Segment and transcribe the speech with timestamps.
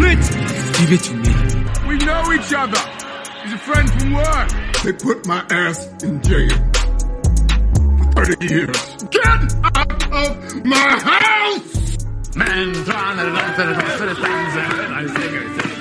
[0.00, 0.28] Blitz!
[0.78, 1.34] Give it to me.
[1.86, 2.78] We know each other.
[3.42, 4.48] He's a friend from work.
[4.82, 6.48] They put my ass in jail.
[8.16, 8.96] 30 years.
[9.10, 11.98] Get out of my house!
[12.34, 14.90] Man trying to run to the top of the sunset.
[14.90, 15.76] I sing it, sing it.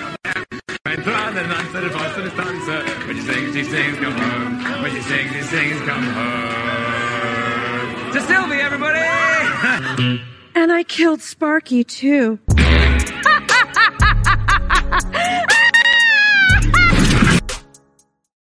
[0.86, 2.84] Man trying to run to the top of the sunset.
[3.08, 4.82] When she sings, she sings, come home.
[4.84, 8.12] When she sings, she sings, come home.
[8.12, 9.00] To Sylvie, everybody!
[10.56, 12.38] And I killed Sparky too.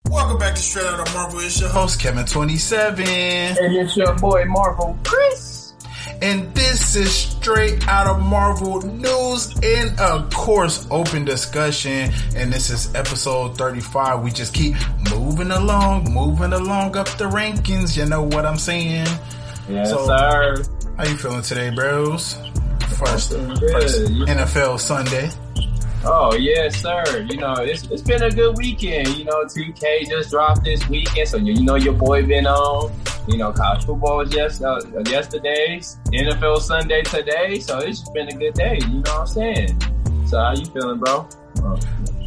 [0.10, 1.40] Welcome back to Straight Out of Marvel.
[1.40, 3.00] It's your host, Kevin27.
[3.00, 5.74] And it's your boy, Marvel Chris.
[6.22, 12.12] And this is Straight Out of Marvel News and, of course, open discussion.
[12.36, 14.22] And this is episode 35.
[14.22, 14.76] We just keep
[15.12, 17.98] moving along, moving along up the rankings.
[17.98, 19.08] You know what I'm saying?
[19.68, 20.64] Yes, so, sir.
[20.96, 22.36] How you feeling today, bros?
[22.98, 25.30] First, first NFL Sunday.
[26.10, 27.28] Oh yes, sir.
[27.30, 29.10] You know it's it's been a good weekend.
[29.10, 32.94] You know, 2K just dropped this weekend, so you, you know your boy been on.
[33.28, 35.80] You know, college football was uh, yesterday,
[36.14, 38.80] NFL Sunday today, so it's been a good day.
[38.84, 39.82] You know what I'm saying?
[40.28, 41.28] So how you feeling, bro?
[41.62, 41.78] Uh,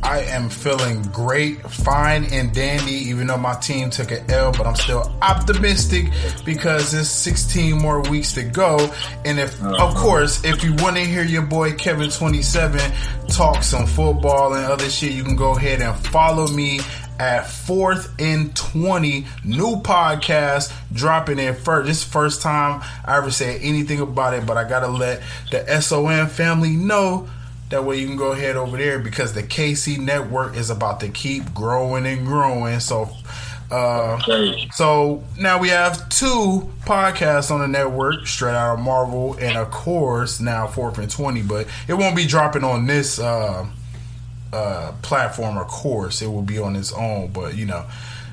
[0.02, 4.66] I am feeling great, fine and dandy, even though my team took an L, but
[4.66, 6.06] I'm still optimistic
[6.44, 8.92] because there's 16 more weeks to go.
[9.24, 9.84] And if, uh-huh.
[9.84, 14.88] of course, if you want to hear your boy Kevin27 talk some football and other
[14.88, 16.80] shit, you can go ahead and follow me
[17.20, 23.60] at fourth and 20 new podcast dropping in first this first time i ever said
[23.60, 27.28] anything about it but i gotta let the son family know
[27.70, 31.08] that way you can go ahead over there because the KC network is about to
[31.08, 32.80] keep growing and growing.
[32.80, 33.10] So
[33.70, 34.20] uh,
[34.72, 39.70] so now we have two podcasts on the network, straight out of Marvel, and of
[39.70, 41.42] course now fourth and twenty.
[41.42, 43.66] But it won't be dropping on this uh,
[44.52, 46.20] uh, platform, of course.
[46.20, 47.28] It will be on its own.
[47.28, 47.86] But you know,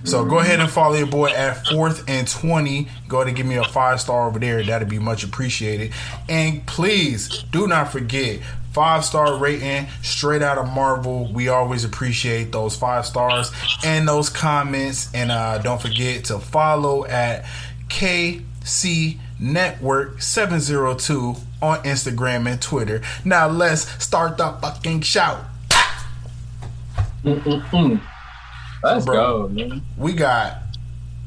[0.03, 2.87] so go ahead and follow your boy at fourth and twenty.
[3.07, 4.63] Go ahead and give me a five star over there.
[4.63, 5.93] That'd be much appreciated.
[6.27, 8.39] And please do not forget
[8.77, 11.33] five star rating straight out of Marvel.
[11.33, 13.51] We always appreciate those five stars
[13.83, 15.11] and those comments.
[15.15, 17.43] And uh, don't forget to follow at
[17.87, 23.01] KC Network 702 on Instagram and Twitter.
[23.25, 25.43] Now let's start the fucking shout.
[27.23, 29.81] Let's Bro, go, man.
[29.97, 30.57] We got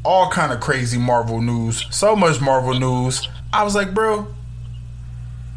[0.05, 1.85] all kind of crazy Marvel news.
[1.91, 3.29] So much Marvel news.
[3.53, 4.29] I was like, bro,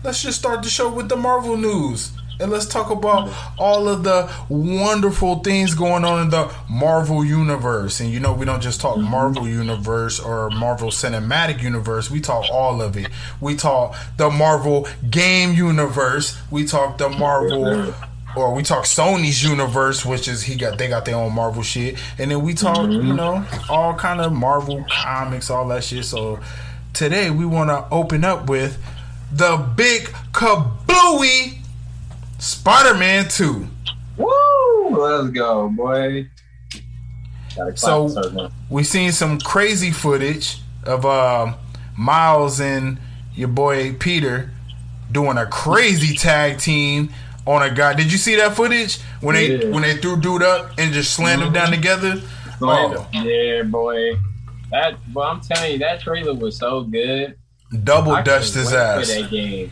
[0.04, 2.12] let's just start the show with the Marvel news.
[2.40, 8.00] And let's talk about all of the wonderful things going on in the Marvel universe.
[8.00, 9.10] And you know, we don't just talk mm-hmm.
[9.10, 12.10] Marvel universe or Marvel cinematic universe.
[12.10, 13.08] We talk all of it.
[13.40, 16.38] We talk the Marvel game universe.
[16.50, 17.94] We talk the Marvel
[18.36, 22.00] or we talk Sony's universe, which is he got they got their own Marvel shit.
[22.18, 23.08] And then we talk, mm-hmm.
[23.08, 26.04] you know, all kind of Marvel comics, all that shit.
[26.06, 26.40] So
[26.94, 28.78] today we want to open up with
[29.34, 31.58] the big kablooey
[32.38, 33.68] Spider-Man 2.
[34.18, 34.90] Woo!
[34.92, 36.28] Let's go, boy.
[37.76, 41.56] So we've seen some crazy footage of uh,
[41.98, 43.00] Miles and
[43.34, 44.52] your boy Peter
[45.12, 47.10] doing a crazy tag team
[47.46, 47.94] on a guy.
[47.94, 49.70] Did you see that footage when they yeah.
[49.70, 51.48] when they threw dude up and just slammed mm-hmm.
[51.48, 52.22] him down together?
[52.62, 53.08] Oh.
[53.14, 54.16] Yeah, boy.
[54.72, 57.36] That well, I'm telling you, that trailer was so good.
[57.84, 59.08] Double dutched his ass.
[59.08, 59.72] that game.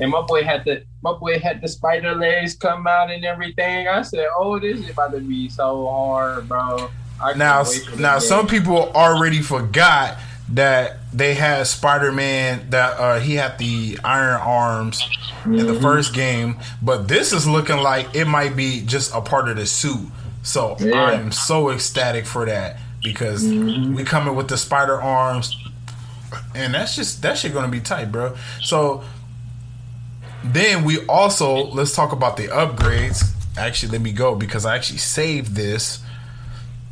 [0.00, 3.86] And my boy had the my boy had the spider legs come out and everything.
[3.86, 6.90] I said, "Oh, this is about to be so hard, bro."
[7.36, 7.64] now,
[7.98, 10.18] now some people already forgot
[10.50, 15.54] that they had Spider Man that uh, he had the iron arms mm-hmm.
[15.54, 15.82] in the mm-hmm.
[15.82, 19.66] first game, but this is looking like it might be just a part of the
[19.66, 20.08] suit.
[20.42, 20.94] So yeah.
[20.94, 23.94] I am so ecstatic for that because mm-hmm.
[23.94, 25.56] we coming with the spider arms,
[26.54, 28.36] and that's just that shit gonna be tight, bro.
[28.62, 29.02] So
[30.44, 33.24] then we also let's talk about the upgrades.
[33.56, 36.00] Actually, let me go because I actually saved this.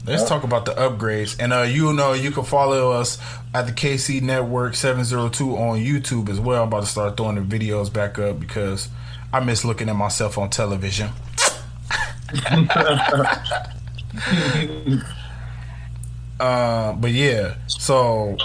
[0.05, 3.19] Let's talk about the upgrades, and uh, you know you can follow us
[3.55, 6.63] at the KC Network Seven Zero Two on YouTube as well.
[6.63, 8.89] I'm about to start throwing the videos back up because
[9.33, 11.11] I miss looking at myself on television.
[16.41, 18.37] uh, but yeah, so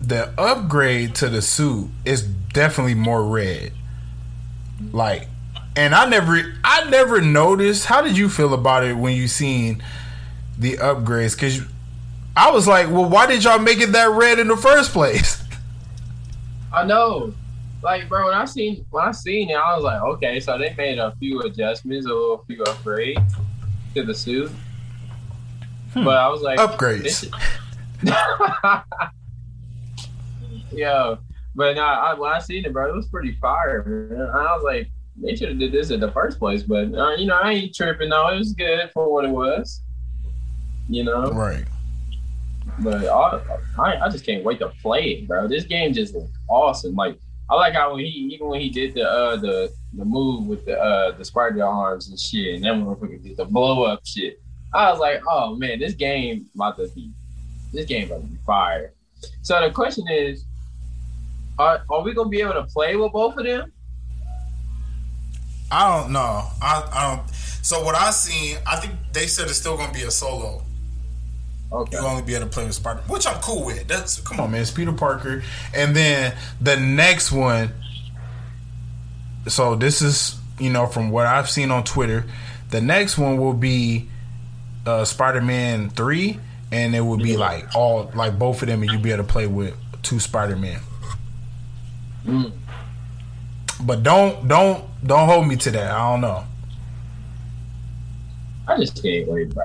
[0.00, 3.72] the upgrade to the suit is definitely more red.
[4.92, 5.28] Like,
[5.76, 7.86] and I never, I never noticed.
[7.86, 9.82] How did you feel about it when you seen
[10.58, 11.34] the upgrades?
[11.34, 11.62] Because
[12.36, 15.42] I was like, well, why did y'all make it that red in the first place?
[16.72, 17.34] I know.
[17.82, 20.74] Like, bro, when I seen when I seen it, I was like, okay, so they
[20.76, 23.32] made a few adjustments, a little few upgrades
[23.94, 24.50] to the suit.
[25.94, 26.04] Hmm.
[26.04, 27.32] But I was like, Upgrades.
[30.72, 31.18] Yo,
[31.54, 31.82] but nah,
[32.12, 33.82] I, when I seen it, bro, it was pretty fire.
[33.84, 34.20] Man.
[34.20, 36.62] I was like, they should have did this in the first place.
[36.62, 38.10] But uh, you know, I ain't tripping.
[38.10, 38.28] though.
[38.28, 39.82] it was good for what it was.
[40.88, 41.64] You know, Right.
[42.80, 43.40] but I,
[43.78, 45.46] I, I just can't wait to play it, bro.
[45.46, 46.94] This game just looks awesome.
[46.94, 47.16] Like
[47.48, 50.64] I like how when he even when he did the uh the the move with
[50.64, 54.40] the uh the spider arms and shit, and then motherfucker did the blow up shit.
[54.72, 57.12] I was like, oh man, this game about to be
[57.72, 58.94] this game about to be fire.
[59.42, 60.44] So the question is,
[61.60, 63.72] are are we gonna be able to play with both of them?
[65.70, 66.44] I don't know.
[66.60, 67.30] I, I don't.
[67.62, 70.64] So what I seen, I think they said it's still gonna be a solo.
[71.72, 71.96] Okay.
[71.96, 73.86] You only be able to play with Spider, which I'm cool with.
[73.86, 74.62] That's come on, man.
[74.62, 75.42] It's Peter Parker,
[75.74, 77.72] and then the next one.
[79.46, 82.24] So this is you know from what I've seen on Twitter,
[82.70, 84.08] the next one will be
[84.86, 86.40] uh, Spider Man three,
[86.72, 89.30] and it will be like all like both of them, and you'll be able to
[89.30, 90.80] play with two Spider Man.
[92.24, 92.52] Mm.
[93.82, 95.90] But don't don't don't hold me to that.
[95.90, 96.44] I don't know.
[98.68, 99.64] I just can't wait, bro.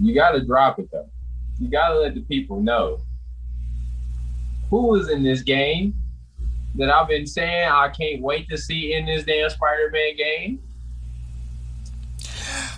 [0.00, 1.08] You gotta drop it though.
[1.58, 3.00] You gotta let the people know
[4.70, 5.94] who is in this game
[6.76, 10.60] that I've been saying I can't wait to see in this damn Spider-Man game.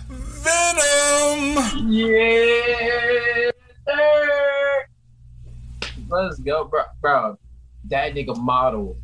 [0.07, 1.91] Venom.
[1.91, 3.51] Yeah,
[3.85, 4.85] sir.
[6.09, 6.83] Let's go, bro.
[7.01, 7.37] Bro,
[7.89, 8.97] that nigga model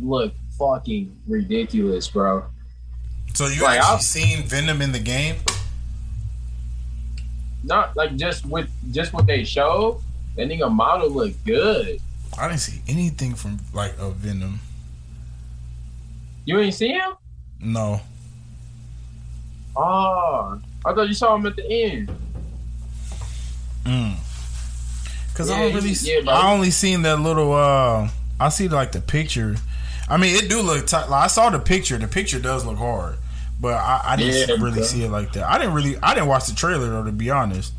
[0.00, 2.44] look fucking ridiculous, bro.
[3.34, 5.36] So you Like, actually I've, seen Venom in the game?
[7.64, 10.00] Not like just with just what they showed.
[10.36, 11.98] That nigga model look good.
[12.38, 14.60] I didn't see anything from like a Venom.
[16.44, 17.12] You ain't see him?
[17.60, 18.00] No.
[19.76, 22.10] Oh, I thought you saw him at the end.
[23.84, 24.14] Mm.
[25.34, 25.92] Cause I don't really.
[26.02, 26.20] yeah.
[26.30, 27.52] I only seen that little.
[27.52, 28.08] uh
[28.40, 29.56] I see like the picture.
[30.08, 31.08] I mean, it do look tight.
[31.08, 31.98] Like, I saw the picture.
[31.98, 33.18] The picture does look hard,
[33.60, 34.82] but I, I didn't Yeah, really bro.
[34.84, 35.50] see it like that.
[35.50, 35.96] I didn't really.
[36.02, 37.04] I didn't watch the trailer though.
[37.04, 37.72] To be honest.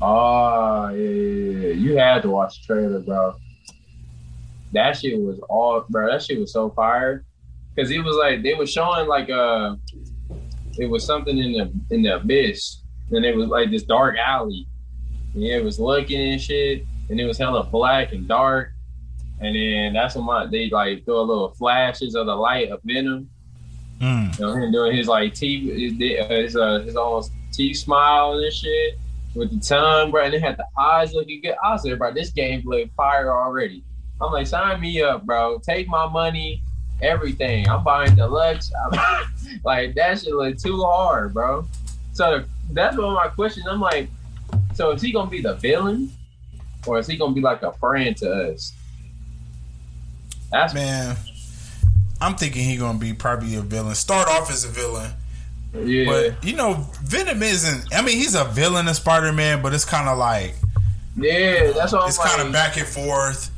[0.00, 1.74] Oh, yeah, yeah, yeah.
[1.74, 3.36] You had to watch the trailer, bro.
[4.72, 6.10] That shit was all, bro.
[6.10, 7.24] That shit was so fire.
[7.76, 9.76] Cause it was like they were showing like uh,
[10.78, 14.66] it was something in the in the abyss, and it was like this dark alley.
[15.34, 18.71] And it was looking and shit, and it was hella black and dark.
[19.42, 22.80] And then that's when my they like throw a little flashes of the light of
[22.84, 23.28] Venom.
[24.00, 24.38] Mm.
[24.38, 28.52] You know, him doing his like teeth, his his, uh, his almost teeth smile and
[28.52, 28.98] shit
[29.34, 30.24] with the tongue, bro.
[30.24, 31.56] And they had the eyes looking good.
[31.62, 33.84] I was like, bro, this game look fire already.
[34.20, 35.58] I'm like, sign me up, bro.
[35.58, 36.62] Take my money,
[37.00, 37.68] everything.
[37.68, 38.70] I'm buying deluxe.
[38.84, 39.26] I'm,
[39.64, 41.66] like that shit look too hard, bro.
[42.12, 43.66] So that's one of my questions.
[43.68, 44.08] I'm like,
[44.74, 46.12] so is he gonna be the villain,
[46.86, 48.72] or is he gonna be like a friend to us?
[50.52, 51.16] That's Man,
[52.20, 53.94] I'm thinking he gonna be probably a villain.
[53.94, 55.10] Start off as a villain,
[55.74, 56.04] yeah.
[56.04, 57.94] but you know, Venom isn't.
[57.94, 60.54] I mean, he's a villain of Spider Man, but it's kind of like
[61.16, 62.30] yeah, that's I'm it's like.
[62.30, 63.50] kind of back and forth.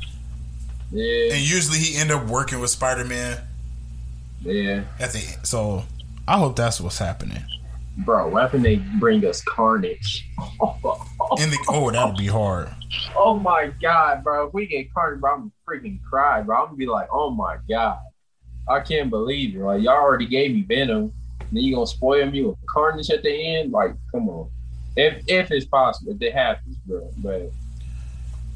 [0.91, 3.39] yeah, And usually he end up working with Spider Man
[4.41, 4.83] yeah.
[4.99, 5.45] at the end.
[5.45, 5.83] So
[6.27, 7.43] I hope that's what's happening.
[7.97, 10.27] Bro, why can they bring us Carnage?
[11.37, 12.69] In the oh, that'll be hard.
[13.15, 14.47] Oh my god, bro.
[14.47, 16.57] If we get Carnage, bro, I'm gonna freaking cry, bro.
[16.57, 17.99] I'm gonna be like, oh my god.
[18.67, 19.59] I can't believe it.
[19.59, 21.13] Like y'all already gave me Venom.
[21.51, 23.71] Then you gonna spoil me with Carnage at the end?
[23.71, 24.49] Like, come on.
[24.95, 27.07] If if it's possible, if it happens, bro.
[27.17, 27.51] But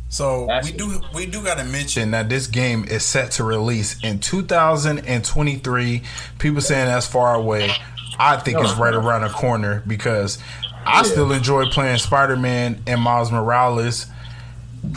[0.10, 4.02] So we do we do got to mention that this game is set to release
[4.04, 6.02] in 2023.
[6.40, 7.72] People saying that's far away.
[8.18, 10.40] I think it's right around the corner because
[10.86, 11.04] I Yeah.
[11.04, 14.08] still enjoy playing Spider Man and Miles Morales.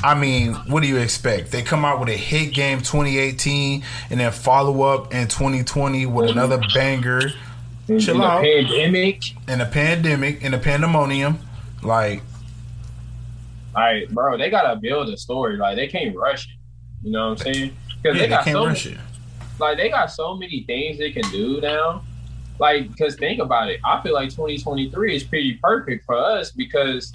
[0.04, 1.50] I mean, what do you expect?
[1.50, 6.30] They come out with a hit game 2018 and then follow up in 2020 with
[6.30, 7.20] another banger
[7.88, 8.42] in, Chill in out.
[8.42, 11.38] pandemic, in a pandemic, in a pandemonium.
[11.82, 12.22] Like,
[13.74, 15.56] like, bro, they gotta build a story.
[15.56, 16.56] Like they can't rush it.
[17.02, 17.76] You know what I'm saying?
[18.02, 18.98] Because yeah, they they got can't so rush it.
[19.58, 22.02] like they got so many things they can do now.
[22.58, 27.10] Like, because think about it, I feel like 2023 is pretty perfect for us because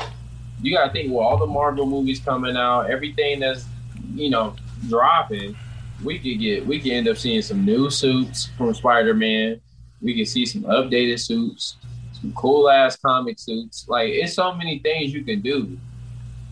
[0.61, 3.65] you got to think, well, all the Marvel movies coming out, everything that's
[4.13, 4.55] you know
[4.89, 5.55] dropping,
[6.03, 9.61] we could get we could end up seeing some new suits from Spider Man.
[10.01, 11.77] We could see some updated suits,
[12.19, 13.87] some cool ass comic suits.
[13.87, 15.77] Like, it's so many things you can do,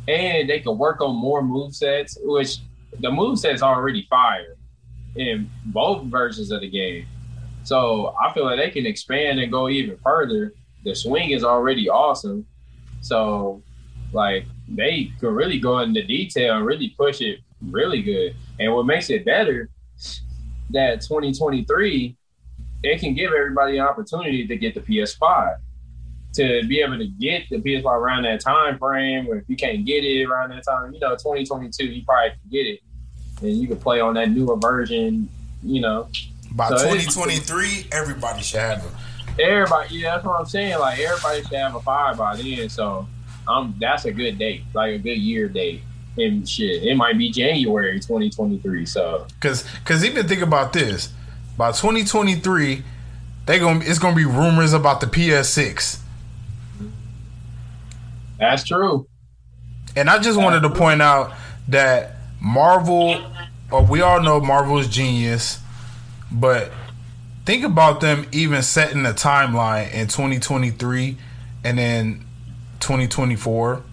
[0.07, 2.57] and they can work on more move sets, which
[2.99, 4.55] the move set's already fire
[5.15, 7.05] in both versions of the game.
[7.63, 10.53] So I feel like they can expand and go even further.
[10.83, 12.45] The swing is already awesome.
[13.01, 13.63] So
[14.15, 18.35] like they could really go into detail and really push it really good.
[18.59, 19.69] And what makes it better
[20.71, 22.15] that 2023,
[22.83, 25.57] it can give everybody an opportunity to get the PS5.
[26.35, 29.85] To be able to get the PS5 around that time frame, or if you can't
[29.85, 32.79] get it around that time, you know, 2022, you probably can get it.
[33.41, 35.29] And you can play on that newer version,
[35.63, 36.09] you know,
[36.51, 38.93] By So 2023, everybody should have them.
[39.39, 43.05] everybody yeah that's what i'm saying like everybody should have a five by then so
[43.47, 45.81] um that's a good date like a good year date
[46.17, 51.09] and shit it might be january 2023 so Cause, cause even think about this.
[51.57, 52.83] By 2023,
[53.45, 55.99] they gonna it's gonna be rumors about the PS6.
[58.39, 59.07] that's true
[59.95, 61.33] And I just wanted to point out
[61.69, 63.15] that Marvel,
[63.71, 65.59] or we all know Marvel is genius,
[66.31, 66.71] but
[67.45, 71.17] think about them even setting a timeline in 2023
[71.63, 72.24] and then
[72.85, 73.83] 2024.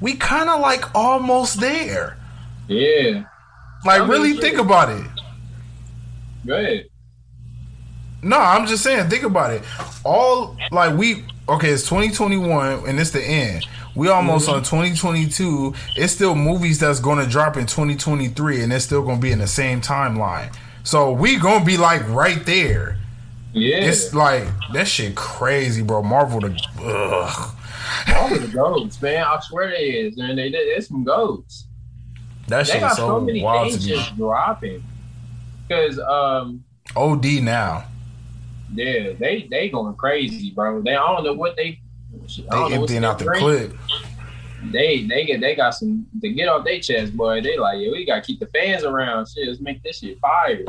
[0.00, 2.16] We kind of like almost there.
[2.68, 3.24] yeah
[3.84, 4.42] Like, I mean, really shit.
[4.42, 5.06] think about it.
[6.46, 6.86] go ahead
[8.22, 9.62] No, I'm just saying, think about it.
[10.04, 13.66] All like we okay, it's 2021 and it's the end.
[13.94, 14.56] We almost mm-hmm.
[14.56, 15.74] on 2022.
[15.96, 19.32] It's still movies that's going to drop in 2023, and it's still going to be
[19.32, 20.54] in the same timeline.
[20.86, 22.98] So we gonna be like right there.
[23.52, 26.00] yeah It's like that shit crazy, bro.
[26.00, 27.56] Marvel the ugh.
[28.16, 31.66] All of the goats man i swear they is and they did it's some goats
[32.48, 33.94] that they shit got so, so many wild to things me.
[33.96, 34.82] just dropping
[35.66, 36.62] because um
[36.94, 37.84] Od now.
[38.74, 41.80] yeah they they going crazy bro they i don't know what they
[42.12, 43.72] They don't know what's emptying out the clip.
[44.70, 47.40] they they get they got some to get off their chest, boy.
[47.42, 49.26] They like, yeah, we gotta keep the fans around.
[49.28, 50.64] Shit, let's make this shit fire.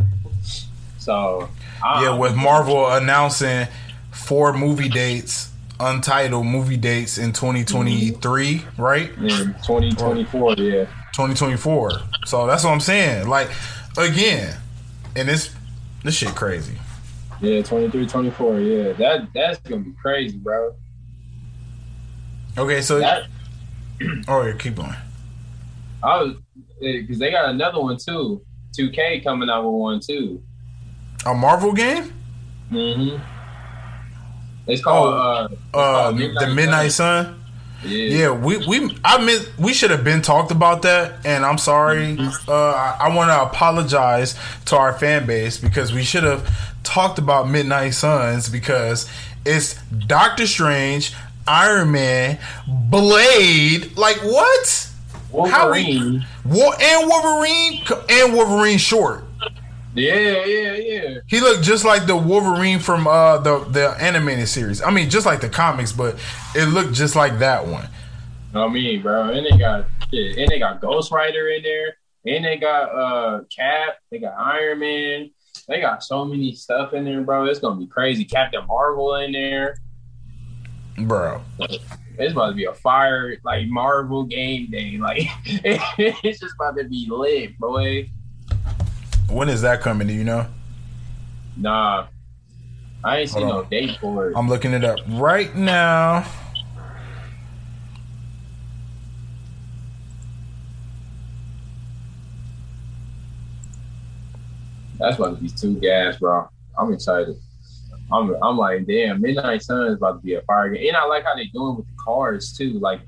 [0.97, 1.49] So
[1.83, 3.67] I- Yeah, with Marvel announcing
[4.11, 9.09] four movie dates, untitled movie dates in 2023, right?
[9.17, 11.91] in 2024, yeah, 2024.
[12.25, 13.27] So that's what I'm saying.
[13.27, 13.49] Like
[13.97, 14.57] again,
[15.15, 15.53] and this
[16.03, 16.77] this shit crazy.
[17.41, 18.93] yeah, 23, 24, yeah.
[18.93, 20.75] That that's gonna be crazy, bro.
[22.57, 23.23] Okay, so That
[24.27, 24.95] oh yeah, keep going.
[26.03, 26.35] I was
[26.79, 28.41] because they got another one too.
[28.77, 30.41] 2K coming out with one too.
[31.25, 32.13] A Marvel game?
[32.71, 33.36] Mm-hmm.
[34.67, 37.25] It's called uh, it's Uh, called the Midnight Sun.
[37.25, 37.43] Sun.
[37.85, 38.17] Yeah.
[38.17, 42.17] Yeah, we we I mean we should have been talked about that, and I'm sorry.
[42.47, 46.49] Uh, I, I want to apologize to our fan base because we should have
[46.83, 49.07] talked about Midnight Suns because
[49.45, 49.75] it's
[50.07, 51.13] Doctor Strange,
[51.47, 53.95] Iron Man, Blade.
[53.95, 54.89] Like what?
[55.49, 56.75] How we Wolverine.
[56.81, 59.23] And Wolverine and Wolverine short.
[59.97, 61.19] Yeah, yeah, yeah.
[61.27, 64.81] He looked just like the Wolverine from uh, the the animated series.
[64.81, 66.19] I mean, just like the comics, but
[66.55, 67.89] it looked just like that one.
[68.53, 72.45] I mean, bro, and they got shit, and they got Ghost Rider in there, and
[72.45, 75.31] they got uh Cap, they got Iron Man,
[75.67, 77.45] they got so many stuff in there, bro.
[77.45, 78.23] It's gonna be crazy.
[78.23, 79.77] Captain Marvel in there.
[80.99, 81.41] Bro,
[82.17, 84.97] It's about to be a fire like Marvel game day.
[84.97, 88.09] Like it's just about to be lit, boy.
[89.29, 90.07] When is that coming?
[90.07, 90.47] Do you know?
[91.55, 92.07] Nah,
[93.03, 94.37] I ain't seen Hold no date for it.
[94.37, 96.25] I'm looking it up right now.
[104.99, 106.49] That's about to be two gas, bro.
[106.77, 107.35] I'm excited.
[108.11, 110.87] I'm, I'm like, damn, Midnight Sun is about to be a fire game.
[110.87, 112.79] And I like how they're doing with the cars too.
[112.79, 113.01] Like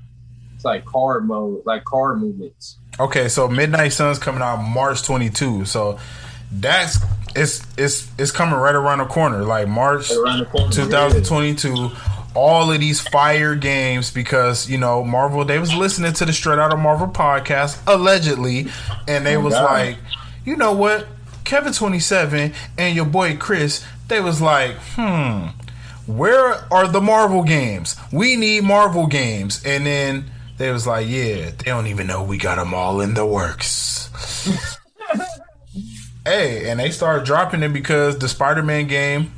[0.54, 2.78] it's like car mode, like car movements.
[3.00, 5.64] Okay, so Midnight Sun's coming out March 22.
[5.64, 5.98] So
[6.52, 6.98] that's
[7.34, 10.70] it's it's it's coming right around the corner, like March Right corner.
[10.70, 11.90] 2022.
[12.34, 15.44] All of these fire games because you know Marvel.
[15.44, 18.68] They was listening to the Straight Out of Marvel podcast allegedly,
[19.08, 19.64] and they Oh, was God.
[19.64, 19.96] like,
[20.44, 21.08] you know what,
[21.44, 23.84] Kevin 27 and your boy Chris.
[24.08, 25.46] They was like, hmm,
[26.06, 27.96] where are the Marvel games?
[28.12, 30.30] We need Marvel games, and then.
[30.60, 34.10] They was like, yeah, they don't even know we got them all in the works.
[36.22, 39.32] Hey, and they started dropping it because the Spider Man game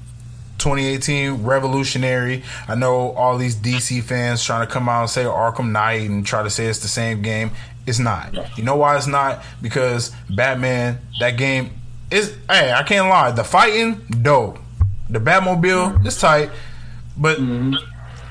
[0.58, 2.42] 2018 revolutionary.
[2.66, 6.26] I know all these DC fans trying to come out and say Arkham Knight and
[6.26, 7.52] try to say it's the same game.
[7.86, 8.58] It's not.
[8.58, 9.44] You know why it's not?
[9.62, 11.70] Because Batman, that game
[12.10, 12.36] is.
[12.50, 13.30] Hey, I can't lie.
[13.30, 14.58] The fighting, dope.
[15.08, 16.50] The Batmobile is tight,
[17.16, 17.74] but mm-hmm.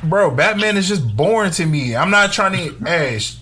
[0.03, 1.95] Bro, Batman is just boring to me.
[1.95, 2.85] I'm not trying to.
[2.85, 3.35] Hey, if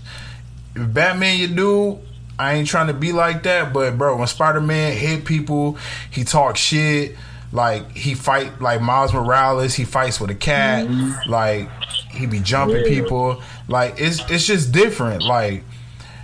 [0.76, 2.00] Batman, you do.
[2.38, 5.78] I ain't trying to be like that, but bro, when Spider Man hit people,
[6.10, 7.16] he talk shit.
[7.52, 10.86] Like he fight like Miles Morales, he fights with a cat.
[10.88, 11.30] Mm-hmm.
[11.30, 11.70] Like
[12.12, 12.90] he be jumping Yeah.
[12.90, 13.42] people.
[13.68, 15.24] Like it's it's just different.
[15.24, 15.64] Like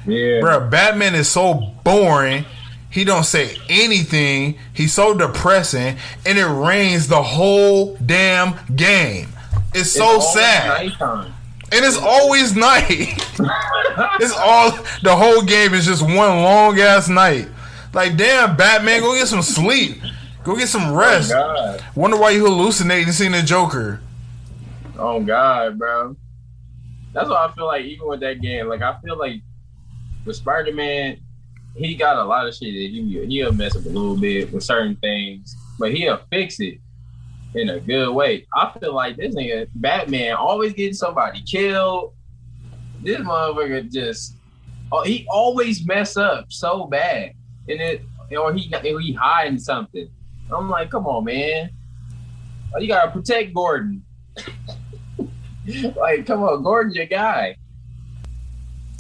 [0.06, 0.40] Yeah.
[0.40, 2.46] bro, Batman is so boring.
[2.92, 4.58] He don't say anything.
[4.72, 9.28] He's so depressing, and it rains the whole damn game.
[9.76, 11.34] It's It's so always sad, Nighttime.
[11.74, 12.88] and it's always night.
[14.22, 14.72] it's all
[15.04, 17.50] the whole game is just one long ass night.
[17.92, 19.98] Like damn, Batman, go get some sleep.
[20.46, 21.34] Go get some oh, rest.
[21.34, 21.84] God.
[21.94, 24.00] Wonder why you hallucinating seeing the Joker.
[24.98, 26.16] Oh God, bro.
[27.12, 29.42] That's why I feel like even with that game, like I feel like
[30.24, 31.20] with Spider Man,
[31.76, 34.64] he got a lot of shit that he he'll mess up a little bit with
[34.64, 36.80] certain things, but he'll fix it
[37.56, 38.46] in a good way.
[38.54, 42.14] I feel like this nigga Batman always getting somebody killed.
[43.02, 44.36] This motherfucker just
[44.92, 47.34] oh, he always mess up so bad,
[47.68, 48.02] and it
[48.38, 50.10] or he or he hiding something.
[50.52, 51.72] I'm like, come on, man.
[52.76, 54.04] Oh, You gotta protect Gordon.
[55.96, 57.58] like, come on, Gordon's your guy.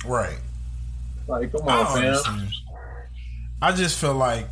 [0.05, 0.39] Right.
[1.27, 2.47] Like, come I on, fam.
[3.61, 4.47] I just feel like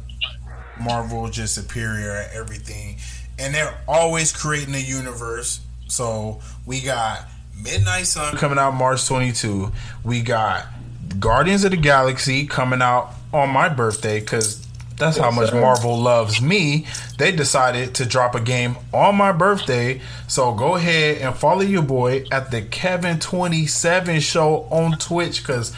[0.80, 2.98] Marvel is just superior at everything,
[3.40, 5.62] and they're always creating a universe.
[5.88, 7.28] So we got
[7.62, 9.72] Midnight Sun coming out March 22.
[10.04, 10.66] We got
[11.20, 14.66] Guardians of the Galaxy coming out on my birthday because
[14.98, 15.52] that's how much.
[15.54, 16.86] Marvel loves me.
[17.18, 20.02] They decided to drop a game on my birthday.
[20.28, 25.74] So go ahead and follow your boy at the Kevin27 show on Twitch because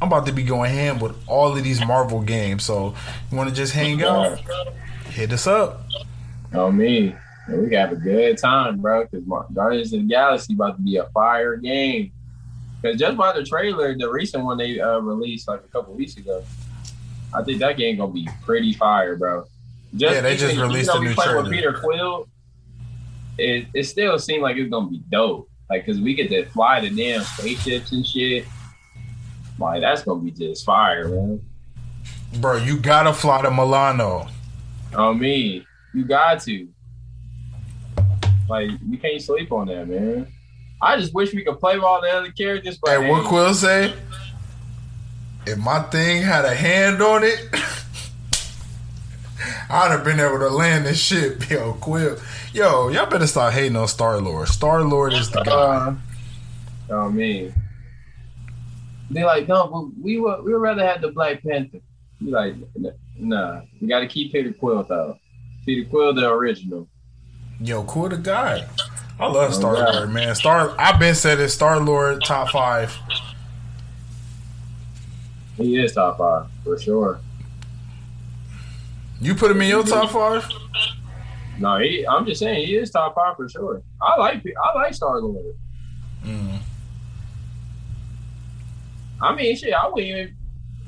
[0.00, 2.64] I'm about to be going ham with all of these Marvel games.
[2.64, 2.94] So
[3.30, 4.40] you want to just hang out?
[5.10, 5.84] Hit us up.
[6.54, 7.14] Oh me,
[7.48, 9.06] and we got a good time, bro.
[9.10, 12.12] Because Guardians of the Galaxy about to be a fire game.
[12.80, 16.16] Because just by the trailer, the recent one they uh, released like a couple weeks
[16.16, 16.44] ago,
[17.34, 19.44] I think that game gonna be pretty fire, bro.
[19.96, 21.56] Just, Yeah, they just even- released even a new playing with trailer.
[21.72, 22.28] Peter Quill.
[23.38, 25.48] It it still seemed like it's gonna be dope.
[25.68, 28.44] Like, cause we get to fly the damn spaceships and shit.
[29.58, 31.40] Like, that's gonna be just fire, man.
[32.40, 34.28] Bro, you gotta fly to Milano.
[34.94, 36.68] On me, you got to.
[38.50, 40.26] Like, you can't sleep on that, man.
[40.80, 42.76] I just wish we could play with all the other characters.
[42.76, 43.94] But Hey, what Quill say?
[45.46, 47.48] If my thing had a hand on it,
[49.70, 51.48] I'd have been able to land this shit.
[51.50, 52.18] Yo, Quill.
[52.52, 54.48] Yo, y'all better stop hating on Star Lord.
[54.48, 55.50] Star Lord is the guy.
[55.50, 55.94] Uh,
[56.90, 57.54] oh me.
[59.10, 61.78] They like, no, but we would we would rather have the Black Panther.
[62.20, 62.54] You like,
[63.16, 65.18] nah, you got to keep Peter Quill though.
[65.66, 66.88] Peter Quill, the original.
[67.60, 68.66] Yo, Quill the guy.
[69.18, 69.74] I love Star.
[69.74, 70.34] Lord, man.
[70.34, 70.74] Star.
[70.78, 71.48] I've been said it.
[71.48, 72.96] Star Lord top five.
[75.56, 77.18] He is top five for sure.
[79.20, 80.46] You put him in your top five?
[81.58, 82.06] No, he.
[82.06, 83.82] I'm just saying he is top five for sure.
[84.00, 85.56] I like I like Star Lord.
[86.22, 86.58] Mm.
[89.20, 90.36] I mean, shit, I wouldn't even.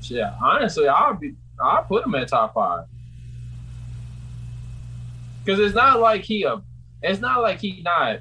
[0.03, 1.35] Shit, honestly, I'll be.
[1.59, 2.85] I'll put him at top five.
[5.49, 6.61] Cause it's not like he a.
[7.03, 8.19] It's not like he not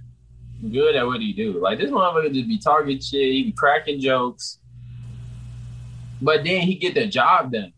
[0.72, 1.60] good at what he do.
[1.60, 3.34] Like this motherfucker just be targeting shit.
[3.34, 4.60] He be cracking jokes.
[6.22, 7.74] But then he get the job done.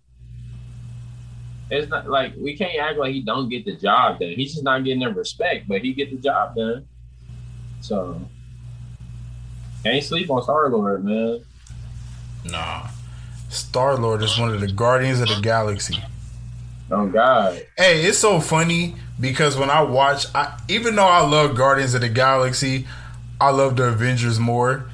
[1.71, 4.33] It's not like we can't act like he don't get the job done.
[4.35, 6.88] He's just not getting the respect, but he get the job done.
[7.81, 8.21] So
[9.83, 11.43] can't sleep on Star Lord, man.
[12.45, 12.88] Nah.
[13.49, 15.97] Star Lord is one of the Guardians of the Galaxy.
[16.91, 17.62] Oh God.
[17.78, 22.02] Hey, it's so funny because when I watch, I, even though I love Guardians of
[22.02, 22.88] the Galaxy,
[23.39, 24.89] I love the Avengers more.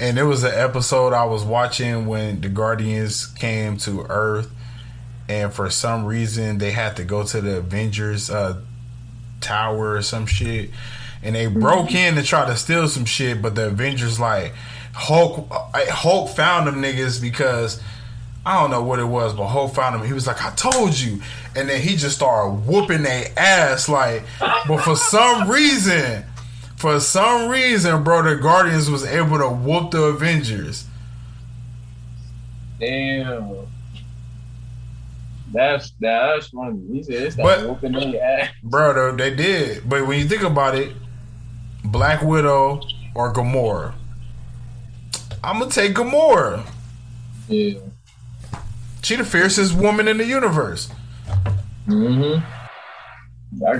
[0.00, 4.48] And there was an episode I was watching when the Guardians came to Earth,
[5.28, 8.60] and for some reason they had to go to the Avengers uh,
[9.40, 10.70] tower or some shit,
[11.22, 13.42] and they broke in to try to steal some shit.
[13.42, 14.54] But the Avengers like
[14.94, 17.82] Hulk, uh, Hulk found them niggas because
[18.48, 20.06] I don't know what it was, but Hulk found him.
[20.06, 21.20] He was like, "I told you,"
[21.54, 23.90] and then he just started whooping their ass.
[23.90, 24.22] Like,
[24.66, 26.24] but for some reason,
[26.76, 30.86] for some reason, bro, the Guardians was able to whoop the Avengers.
[32.80, 33.66] Damn.
[35.52, 36.80] That's that's funny.
[36.90, 38.48] He said it's But- open day ass.
[38.62, 39.86] Bro, they did.
[39.86, 40.96] But when you think about it,
[41.84, 42.80] Black Widow
[43.14, 43.92] or Gamora,
[45.44, 46.64] I'm gonna take Gamora.
[47.48, 47.80] Yeah.
[49.08, 50.90] She the fiercest woman in the universe.
[51.86, 52.44] Mm-hmm.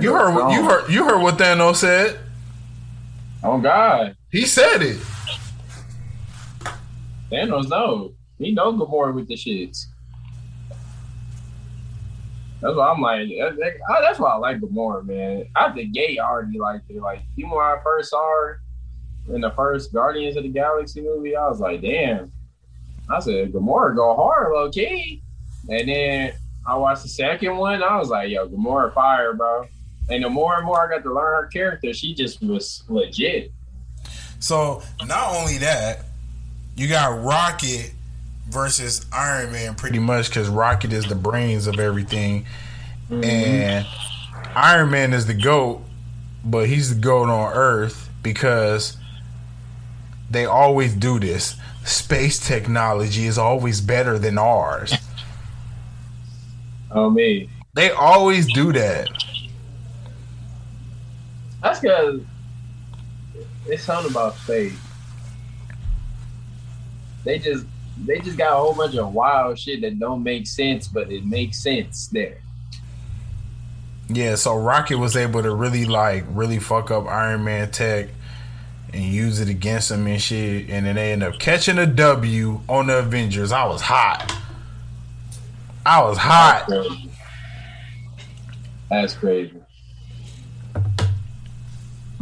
[0.01, 2.19] You heard what you heard you heard what Thanos said.
[3.43, 4.97] Oh God, He said it.
[7.31, 8.13] Thanos no.
[8.39, 9.85] He know Gamora with the shits.
[12.59, 13.29] That's why I'm like.
[13.29, 15.45] that- that- I- That's why I like Gamora, man.
[15.55, 17.03] Out the gate, already liked it.
[17.03, 18.61] Like even when I first saw her
[19.31, 22.31] in the first Guardians of the Galaxy movie, I was like, damn.
[23.09, 25.21] I said Gamora go hard, low key.
[25.69, 26.33] And then
[26.67, 27.83] I watched the second one.
[27.83, 29.65] I was like, yo, Gamora fire, bro.
[30.09, 33.51] And the more and more I got to learn her character, she just was legit.
[34.39, 36.05] So not only that,
[36.75, 37.93] you got Rocket
[38.49, 42.45] versus Iron Man pretty much because Rocket is the brains of everything,
[43.09, 43.23] mm-hmm.
[43.23, 43.87] and
[44.55, 45.81] Iron Man is the goat,
[46.43, 48.97] but he's the goat on Earth because
[50.29, 51.55] they always do this.
[51.85, 54.93] Space technology is always better than ours.
[56.91, 57.49] Oh me.
[57.73, 59.07] They always do that.
[61.61, 62.21] That's because
[63.67, 64.77] it's something about space.
[67.23, 67.65] They just
[68.05, 71.25] they just got a whole bunch of wild shit that don't make sense, but it
[71.25, 72.41] makes sense there.
[74.07, 78.09] Yeah, so Rocket was able to really like really fuck up Iron Man tech
[78.93, 82.61] and use it against them and shit, and then they end up catching a W
[82.67, 83.51] on the Avengers.
[83.51, 84.35] I was hot.
[85.85, 86.65] I was hot.
[86.65, 87.09] Crazy.
[88.89, 89.61] That's crazy.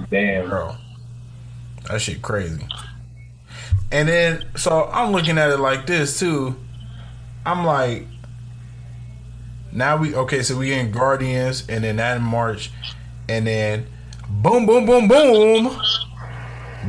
[0.09, 0.49] Damn.
[0.49, 0.75] Bro.
[1.89, 2.65] That shit crazy.
[3.91, 6.55] And then so I'm looking at it like this too.
[7.45, 8.05] I'm like
[9.71, 12.71] now we okay, so we in Guardians and then that in March
[13.29, 13.87] and then
[14.29, 15.81] boom boom boom boom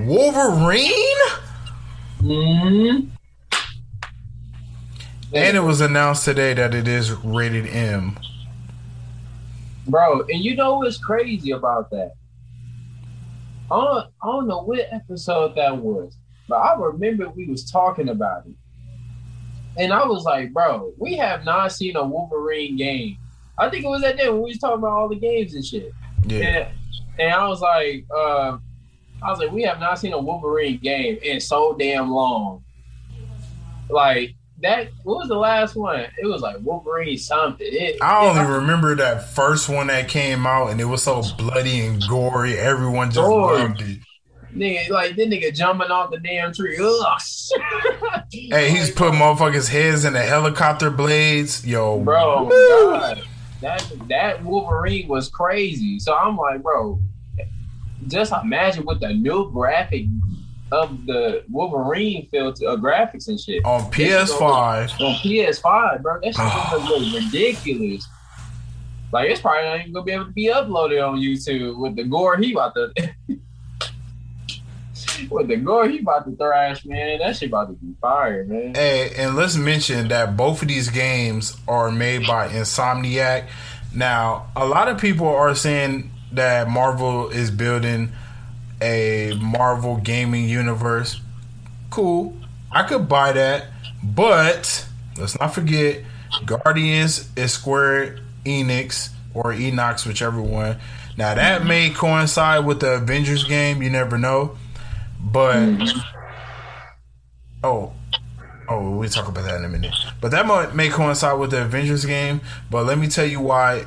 [0.06, 1.18] Wolverine?
[2.20, 3.00] hmm
[5.32, 8.18] And it was announced today that it is rated M.
[9.86, 12.12] Bro, and you know what's crazy about that?
[13.70, 16.16] I don't, I don't know what episode that was,
[16.48, 18.54] but I remember we was talking about it.
[19.78, 23.16] And I was like, bro, we have not seen a Wolverine game.
[23.58, 25.64] I think it was that day when we was talking about all the games and
[25.64, 25.92] shit.
[26.26, 26.38] Yeah.
[26.38, 26.68] And,
[27.18, 28.58] and I was like, uh,
[29.22, 32.62] I was like, we have not seen a Wolverine game in so damn long.
[33.90, 36.00] Like that, what was the last one?
[36.00, 37.66] It was like Wolverine something.
[37.68, 41.22] It, I only it- remember that first one that came out and it was so
[41.36, 42.56] bloody and gory.
[42.58, 43.58] Everyone just Gory.
[43.58, 43.98] loved it.
[44.54, 46.78] Nigga, like this nigga jumping off the damn tree.
[46.80, 47.18] Ugh.
[48.30, 51.66] Hey, he's putting motherfuckers' heads in the helicopter blades.
[51.66, 52.48] Yo, bro.
[53.62, 55.98] That that Wolverine was crazy.
[55.98, 57.00] So I'm like, bro,
[58.08, 60.06] just imagine with the new graphic
[60.70, 65.00] of the Wolverine filter uh, graphics and shit on PS5.
[65.00, 66.20] on PS5, bro.
[66.20, 68.06] That shit gonna look ridiculous.
[69.12, 72.04] Like it's probably not even gonna be able to be uploaded on YouTube with the
[72.04, 72.92] gore he about to.
[75.30, 77.18] with the gore he about to thrash, man.
[77.18, 78.74] That shit about to be fire, man.
[78.74, 83.48] Hey, and let's mention that both of these games are made by Insomniac.
[83.94, 88.12] Now, a lot of people are saying that Marvel is building
[88.80, 91.20] a Marvel gaming universe.
[91.90, 92.36] Cool.
[92.70, 93.66] I could buy that.
[94.02, 94.86] But
[95.16, 96.04] let's not forget
[96.44, 100.78] Guardians is Square Enix or Enox, whichever one.
[101.16, 101.68] Now that mm-hmm.
[101.68, 104.56] may coincide with the Avengers game, you never know.
[105.20, 105.98] But mm-hmm.
[107.64, 107.92] oh,
[108.68, 109.94] oh, we'll talk about that in a minute.
[110.20, 112.40] But that might may coincide with the Avengers game.
[112.70, 113.86] But let me tell you why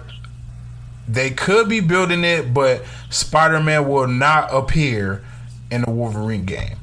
[1.14, 5.24] they could be building it, but Spider Man will not appear
[5.70, 6.78] in the Wolverine game.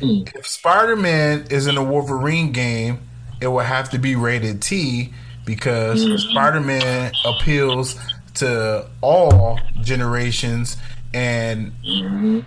[0.00, 0.22] Hmm.
[0.34, 3.00] If Spider Man is in a Wolverine game,
[3.40, 5.12] it will have to be rated T
[5.44, 6.16] because hmm.
[6.16, 7.98] Spider Man appeals
[8.34, 10.76] to all generations
[11.12, 12.40] and hmm.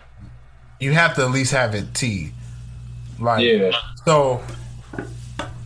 [0.80, 2.34] you have to at least have it T.
[3.20, 3.72] Like Yeah.
[4.06, 4.42] so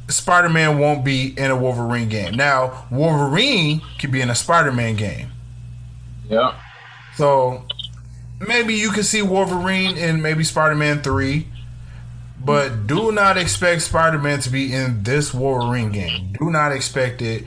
[0.10, 2.36] Spider Man won't be in a Wolverine game.
[2.36, 5.32] Now, Wolverine could be in a Spider Man game.
[6.30, 6.60] Yeah.
[7.16, 7.66] So
[8.46, 11.48] maybe you can see Wolverine in maybe Spider Man 3.
[12.40, 16.34] But do not expect Spider Man to be in this Wolverine game.
[16.40, 17.44] Do not expect it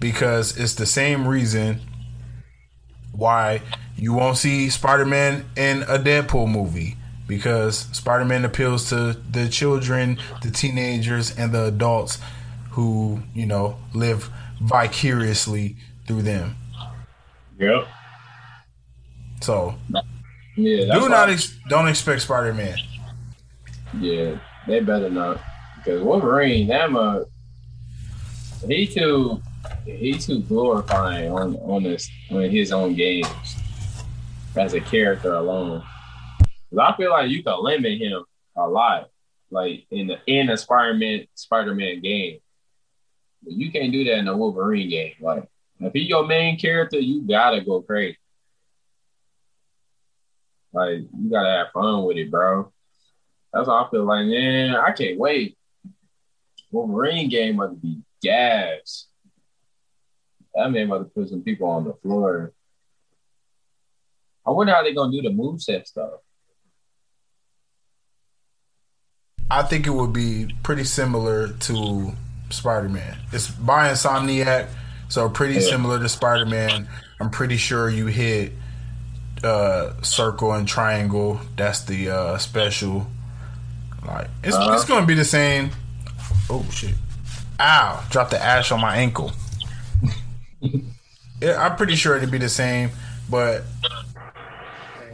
[0.00, 1.80] because it's the same reason
[3.12, 3.62] why
[3.96, 6.96] you won't see Spider Man in a Deadpool movie.
[7.26, 12.18] Because Spider Man appeals to the children, the teenagers, and the adults
[12.70, 14.28] who you know live
[14.60, 16.56] vicariously through them.
[17.58, 17.86] Yep.
[19.40, 19.74] So
[20.56, 20.86] Yeah.
[20.86, 22.76] That's do not ex- don't expect Spider Man.
[23.98, 25.40] Yeah, they better not
[25.76, 27.24] because Wolverine, that a
[28.66, 29.42] he too
[29.84, 33.26] he too glorifying on on this on his own games
[34.56, 35.82] as a character alone.
[36.78, 38.24] I feel like you can limit him
[38.56, 39.10] a lot,
[39.50, 42.38] like in the in a Spider Man Spider Man game,
[43.42, 45.14] but you can't do that in a Wolverine game.
[45.20, 45.48] Like
[45.80, 48.18] if he's your main character, you gotta go crazy.
[50.72, 52.72] Like you gotta have fun with it, bro.
[53.52, 55.58] That's how I feel like, man, I can't wait.
[56.70, 59.06] Wolverine game must be gas.
[60.54, 62.52] That man to put some people on the floor.
[64.46, 66.20] I wonder how they're gonna do the moveset stuff.
[69.52, 72.12] I think it would be pretty similar to
[72.50, 73.18] Spider Man.
[73.32, 74.68] It's by Insomniac,
[75.08, 75.68] so pretty Yeah.
[75.70, 76.88] similar to Spider Man.
[77.20, 78.52] I'm pretty sure you hit
[79.44, 81.40] uh, circle and triangle.
[81.56, 83.06] That's the uh, special.
[84.06, 84.72] Like it's Uh-huh.
[84.74, 85.70] it's gonna be the same.
[86.48, 86.94] Oh shit!
[87.60, 88.02] Ow!
[88.10, 89.32] Dropped the ash on my ankle.
[91.40, 92.90] yeah, I'm pretty sure it'd be the same,
[93.28, 93.64] but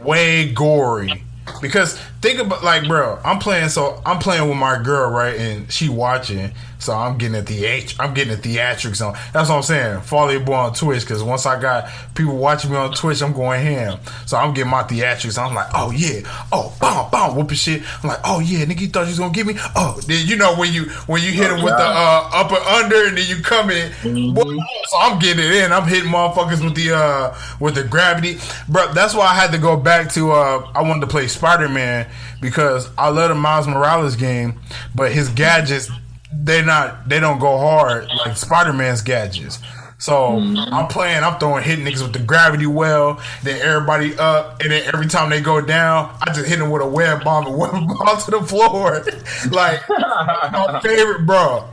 [0.01, 1.23] way gory.
[1.61, 5.71] Because think about like, bro, I'm playing so I'm playing with my girl, right, and
[5.71, 9.13] she watching, so I'm getting a theat I'm getting a theatrics on.
[9.33, 10.01] That's what I'm saying.
[10.01, 13.33] Follow your boy on Twitch, because once I got people watching me on Twitch, I'm
[13.33, 13.99] going ham.
[14.25, 15.37] So I'm getting my theatrics.
[15.37, 17.83] I'm like, oh yeah, oh bomb bomb whooping shit.
[18.03, 19.53] I'm like, oh yeah, nigga, you thought you was gonna get me?
[19.75, 23.07] Oh, then you know when you when you hit him with the uh, upper under,
[23.07, 24.33] and then you come in.
[24.33, 25.71] Boy, so I'm getting it in.
[25.71, 28.91] I'm hitting motherfuckers with the uh with the gravity, bro.
[28.93, 32.08] That's why I had to go back to uh I wanted to play Spider Man
[32.41, 34.59] because I love the Miles Morales game,
[34.95, 35.89] but his gadgets
[36.31, 39.59] they not they don't go hard like Spider Man's gadgets.
[39.97, 40.73] So mm-hmm.
[40.73, 44.83] I'm playing, I'm throwing hitting niggas with the gravity well, then everybody up, and then
[44.93, 47.71] every time they go down, I just hit them with a web bomb and web
[47.71, 49.03] bomb to the floor.
[49.51, 51.67] like my favorite, bro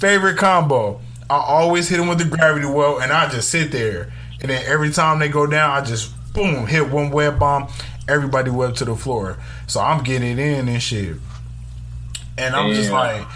[0.00, 0.98] favorite combo.
[1.28, 4.12] I always hit them with the gravity well, and I just sit there.
[4.40, 7.68] And then every time they go down, I just boom hit one web bomb.
[8.10, 9.38] Everybody web to the floor.
[9.66, 11.16] So I'm getting it in and shit.
[12.36, 13.26] And I'm just like,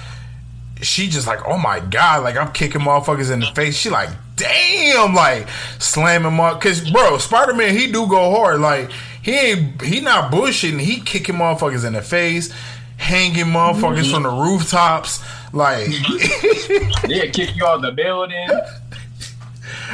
[0.83, 3.77] she just like, oh my god, like I'm kicking motherfuckers in the face.
[3.77, 6.61] She like, damn, like slamming up.
[6.61, 8.61] Cause bro, Spider Man, he do go hard.
[8.61, 8.91] Like
[9.23, 10.79] he ain't, he not bushing.
[10.79, 12.53] He kicking motherfuckers in the face,
[12.97, 14.15] hanging motherfuckers mm-hmm.
[14.15, 15.23] from the rooftops.
[15.53, 15.87] Like
[17.09, 18.49] They'll kick you off the building.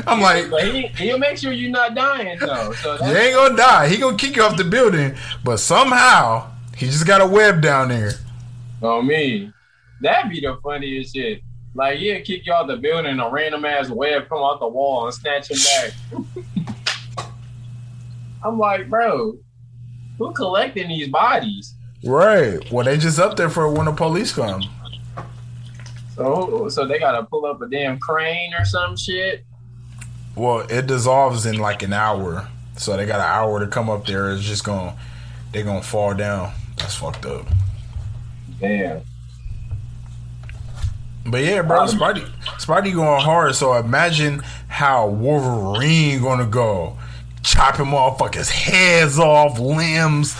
[0.07, 2.72] I'm like, But he, he'll make sure you're not dying though.
[2.72, 3.88] So you ain't gonna die.
[3.88, 7.88] He gonna kick you off the building, but somehow he just got a web down
[7.88, 8.12] there.
[8.83, 9.53] on me.
[10.00, 11.42] That'd be the funniest shit.
[11.74, 14.68] Like he'll kick you off the building and a random ass web come out the
[14.68, 15.59] wall and snatch him
[16.16, 17.26] back.
[18.42, 19.37] I'm like, bro,
[20.18, 21.74] who collecting these bodies?
[22.03, 22.59] Right.
[22.72, 24.62] Well, they just up there for when the police come.
[26.16, 29.44] So so they gotta pull up a damn crane or some shit.
[30.37, 34.07] Well, it dissolves in like an hour, so they got an hour to come up
[34.07, 34.33] there.
[34.33, 34.97] It's just gonna,
[35.53, 36.53] they're gonna fall down.
[36.77, 37.47] That's fucked up.
[38.61, 39.03] Damn.
[41.27, 43.55] But yeah, bro, um, Spidey, Spidey going hard.
[43.55, 46.97] So imagine how Wolverine gonna go,
[47.43, 50.37] chopping motherfuckers' heads off, limbs.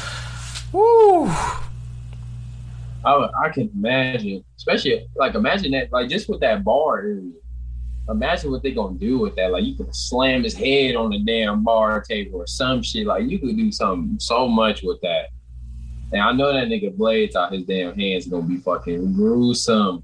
[0.72, 1.26] Woo!
[1.26, 1.61] I,
[3.05, 7.33] I can imagine, especially like imagine that, like just with that bar area.
[8.08, 9.52] Imagine what they gonna do with that.
[9.52, 13.06] Like you could slam his head on the damn bar table or some shit.
[13.06, 15.26] Like you could do something so much with that.
[16.12, 20.02] And I know that nigga blades out his damn hands gonna be fucking gruesome.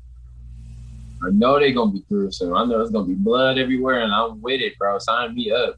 [1.26, 2.54] I know they gonna be gruesome.
[2.54, 4.98] I know it's gonna be blood everywhere, and I'm with it, bro.
[4.98, 5.74] Sign me up.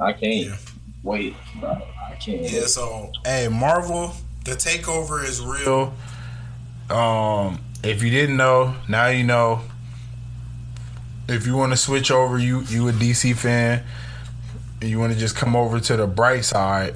[0.00, 0.56] I can't Yeah.
[1.04, 1.70] wait, bro.
[2.10, 2.42] I can't.
[2.50, 4.12] Yeah, so hey, Marvel,
[4.44, 5.94] the takeover is real.
[6.90, 9.60] Um, if you didn't know, now you know.
[11.28, 13.82] If you want to switch over, you you a DC fan,
[14.80, 16.94] and you want to just come over to the bright side,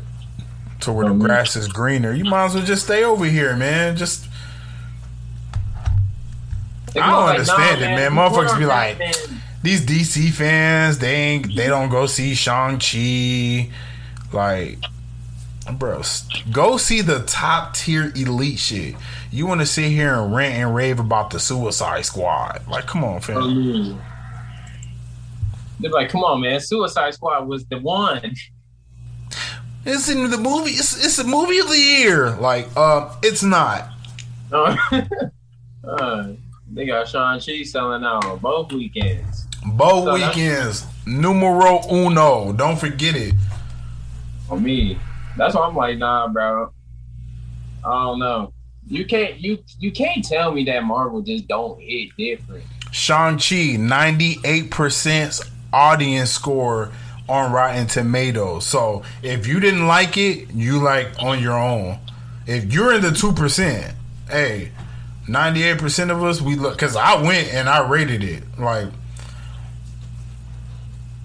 [0.80, 1.20] to where the Mhm.
[1.20, 3.96] grass is greener, you might as well just stay over here, man.
[3.96, 4.26] Just
[6.96, 8.12] I don't like, understand nah, it, man.
[8.14, 9.12] we Motherfuckers be like- man.
[9.62, 13.70] these DC fans, they ain't they don't go see Shang Chi,
[14.32, 14.78] like.
[15.72, 16.02] Bro,
[16.50, 18.96] go see the top tier elite shit.
[19.30, 22.62] You want to sit here and rant and rave about the Suicide Squad?
[22.66, 24.00] Like, come on, fam.
[25.80, 26.60] They're like, come on, man.
[26.60, 28.34] Suicide Squad was the one.
[29.86, 30.72] It's in the movie.
[30.72, 32.32] It's it's a movie of the year.
[32.32, 33.88] Like, uh, it's not.
[34.52, 34.76] Uh,
[35.88, 36.28] uh,
[36.72, 39.46] They got Shang-Chi selling out both weekends.
[39.74, 40.86] Both So weekends.
[41.06, 42.52] Numero uno.
[42.52, 43.34] Don't forget it.
[44.50, 44.98] On me.
[45.36, 46.72] That's why I'm like, nah, bro.
[47.84, 48.52] I don't know.
[48.86, 52.64] You can't you you can't tell me that Marvel just don't hit different.
[52.90, 56.90] Shang-Chi, 98% audience score
[57.28, 58.66] on Rotten Tomatoes.
[58.66, 61.98] So if you didn't like it, you like on your own.
[62.46, 63.94] If you're in the 2%,
[64.28, 64.72] hey,
[65.28, 68.42] 98% of us, we look, because I went and I rated it.
[68.58, 68.88] Like,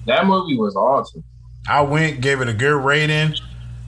[0.06, 1.24] That movie was awesome.
[1.68, 3.34] I went, gave it a good rating,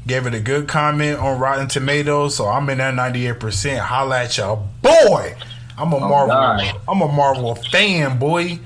[0.07, 2.35] gave it a good comment on Rotten Tomatoes.
[2.35, 3.77] So I'm in that 98%.
[3.77, 5.35] Holla at your boy.
[5.77, 6.35] I'm a oh, Marvel.
[6.35, 6.81] God.
[6.87, 8.59] I'm a Marvel fan, boy.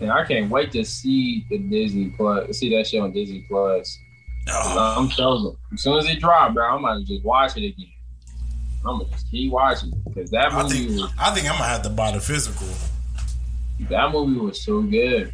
[0.00, 3.98] And I can't wait to see the Disney Plus, see that show on Disney Plus.
[4.50, 4.96] Oh.
[4.98, 5.56] I'm chosen.
[5.72, 7.90] As soon as it dropped, bro, I'm gonna just watch it again.
[8.86, 11.64] I'm gonna just keep watching because that I movie think was I think I'm gonna
[11.68, 12.68] have to buy the physical.
[13.90, 15.32] that movie was so good.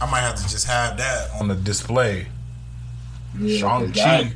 [0.00, 2.26] I might have to just have that on the display.
[3.38, 4.32] Yeah, Shang that, Chi.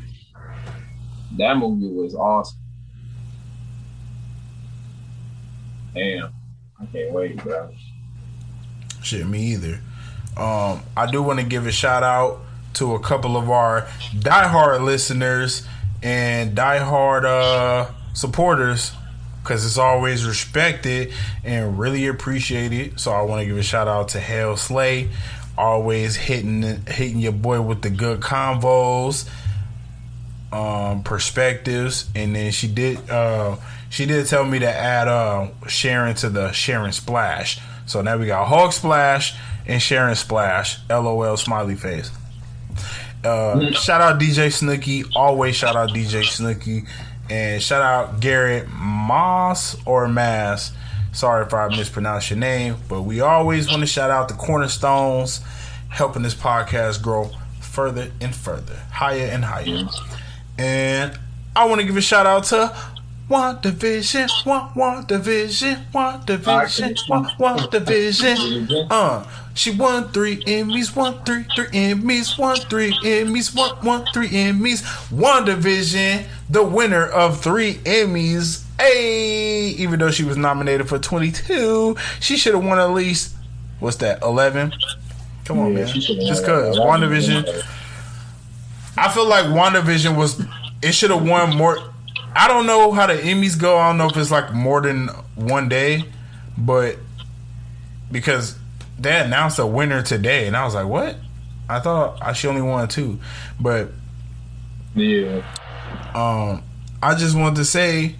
[1.38, 2.59] that movie was awesome.
[5.94, 6.33] Damn,
[6.80, 7.70] I can't wait, bro.
[9.05, 9.81] Shit, me either.
[10.37, 12.40] Um, I do want to give a shout out
[12.75, 13.83] to a couple of our
[14.14, 15.67] diehard listeners
[16.03, 18.93] and diehard uh, supporters
[19.43, 21.12] because it's always respected
[21.45, 22.99] and really appreciated.
[22.99, 25.11] So I want to give a shout out to Hell Slay,
[25.59, 29.29] always hitting hitting your boy with the good convos,
[30.51, 33.57] um, perspectives, and then she did uh,
[33.90, 37.61] she did tell me to add uh, Sharon to the Sharon Splash.
[37.87, 39.35] So now we got Hawk Splash
[39.66, 40.79] and Sharon Splash.
[40.88, 42.11] LOL smiley face.
[43.23, 45.05] Uh, shout out DJ Snooky.
[45.14, 46.85] Always shout out DJ Snooky.
[47.31, 50.73] And shout out Garrett Moss or Mass.
[51.12, 55.40] Sorry if I mispronounced your name, but we always want to shout out the cornerstones,
[55.88, 59.87] helping this podcast grow further and further, higher and higher.
[60.59, 61.16] And
[61.55, 62.77] I want to give a shout out to
[63.29, 68.87] WandaVision, One WandaVision, One Division, One WandaVision.
[68.91, 74.29] Uh, she won three Emmys, one three three Emmys, one three Emmys, one one three
[74.29, 74.83] Emmys.
[75.11, 78.65] WandaVision, the winner of three Emmys.
[78.79, 83.35] Hey, even though she was nominated for twenty two, she should have won at least
[83.81, 84.73] what's that eleven?
[85.45, 85.95] Come on, Yeah, man.
[85.95, 87.45] Just cause Division.
[88.97, 90.45] I feel like WandaVision was
[90.83, 91.79] it should have won more.
[92.37, 93.79] I don't know how the Emmys go.
[93.79, 96.05] I don't know if it's like more than one day,
[96.59, 96.97] but
[98.11, 98.57] because
[98.99, 101.16] they announced a winner today, and I was like, what?
[101.68, 103.20] I thought I she only won two,
[103.59, 103.90] but
[104.94, 105.42] Yeah,
[106.14, 106.62] um,
[107.03, 108.16] I just wanted to say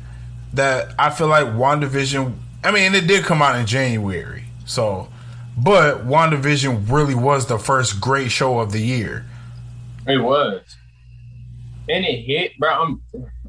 [0.55, 2.35] that I feel like WandaVision.
[2.62, 5.09] I mean, it did come out in January, so
[5.57, 9.27] but WandaVision really was the first great show of the year.
[10.07, 10.62] it was,
[11.88, 12.70] and it hit, bro.
[12.70, 13.03] I'm,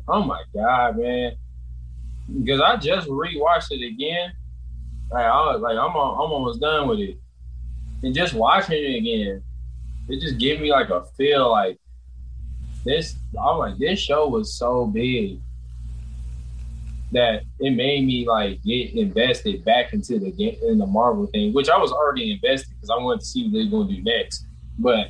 [0.08, 1.34] oh my god, man!
[2.40, 4.34] Because I just rewatched it again.
[5.12, 7.18] Like I was like, I'm, I'm almost done with it,
[8.04, 9.44] and just watching it again,
[10.10, 11.80] it just gave me like a feel like
[12.84, 13.16] this.
[13.40, 15.40] I'm like, this show was so big
[17.12, 21.54] that it made me like get invested back into the game in the Marvel thing,
[21.54, 24.46] which I was already invested because I wanted to see what they're gonna do next.
[24.80, 25.08] But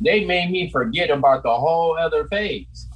[0.00, 2.87] they made me forget about the whole other phase.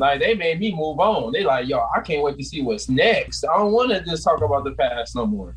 [0.00, 1.30] Like they made me move on.
[1.32, 3.44] They like, yo, I can't wait to see what's next.
[3.44, 5.54] I don't want to just talk about the past no more.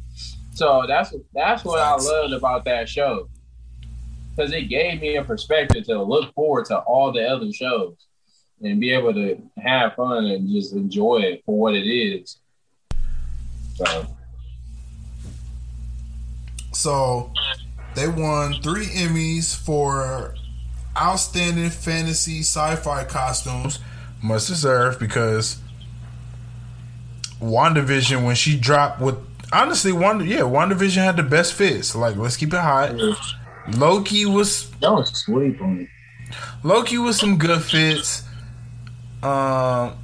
[0.53, 3.29] So that's that's what I loved about that show.
[4.35, 7.95] Because it gave me a perspective to look forward to all the other shows
[8.61, 12.37] and be able to have fun and just enjoy it for what it is.
[13.75, 14.07] So
[16.73, 17.31] So
[17.95, 20.35] they won three Emmys for
[20.97, 23.79] outstanding fantasy sci-fi costumes.
[24.23, 25.59] Must deserve because
[27.41, 29.17] WandaVision when she dropped with
[29.51, 31.93] honestly Wanda yeah, WandaVision had the best fits.
[31.93, 32.95] Like let's keep it hot.
[33.75, 35.89] Loki was don't sleep on it.
[36.63, 38.23] Loki was some good fits.
[39.21, 39.97] Um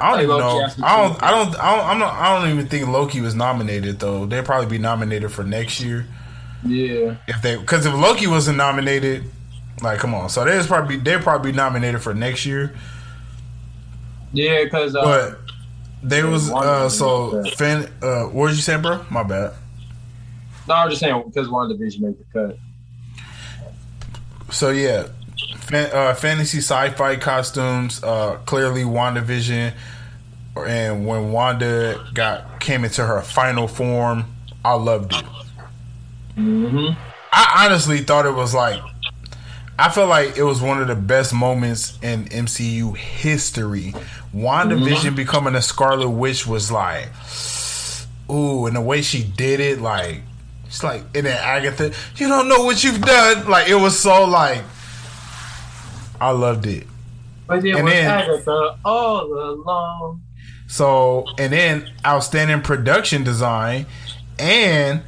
[0.00, 0.68] I don't even know.
[0.82, 1.22] I don't.
[1.22, 1.58] I don't.
[1.58, 1.86] I don't.
[1.86, 2.14] I'm not.
[2.14, 4.26] I don't even think Loki was nominated though.
[4.26, 6.06] They'd probably be nominated for next year.
[6.64, 7.16] Yeah.
[7.26, 9.24] if they because if Loki wasn't nominated,
[9.82, 12.74] like come on, so they'd probably they'd probably be nominated for next year.
[14.32, 15.38] Yeah, because uh, But
[16.02, 19.04] they was uh so was fan uh what did you say, bro?
[19.10, 19.54] My bad.
[20.68, 22.58] no, I'm just saying because one WandaVision made the cut.
[24.50, 25.08] So yeah,
[25.58, 28.02] fan, uh, fantasy sci-fi costumes.
[28.02, 29.72] Uh, clearly, WandaVision
[30.56, 34.24] and when Wanda got came into her final form,
[34.64, 35.24] I loved it.
[36.36, 36.98] Mm-hmm.
[37.32, 38.82] I honestly thought it was like
[39.78, 43.94] I felt like it was one of the best moments in MCU history.
[44.34, 45.14] WandaVision Mm-hmm.
[45.14, 47.08] becoming a Scarlet Witch was like,
[48.30, 50.22] ooh, and the way she did it, like,
[50.66, 53.46] it's like, and then Agatha, you don't know what you've done.
[53.48, 54.62] Like, it was so like,
[56.20, 56.86] I loved it.
[57.46, 60.22] But it And was then- Agatha all along.
[60.66, 63.84] So, and then outstanding production design
[64.38, 65.02] and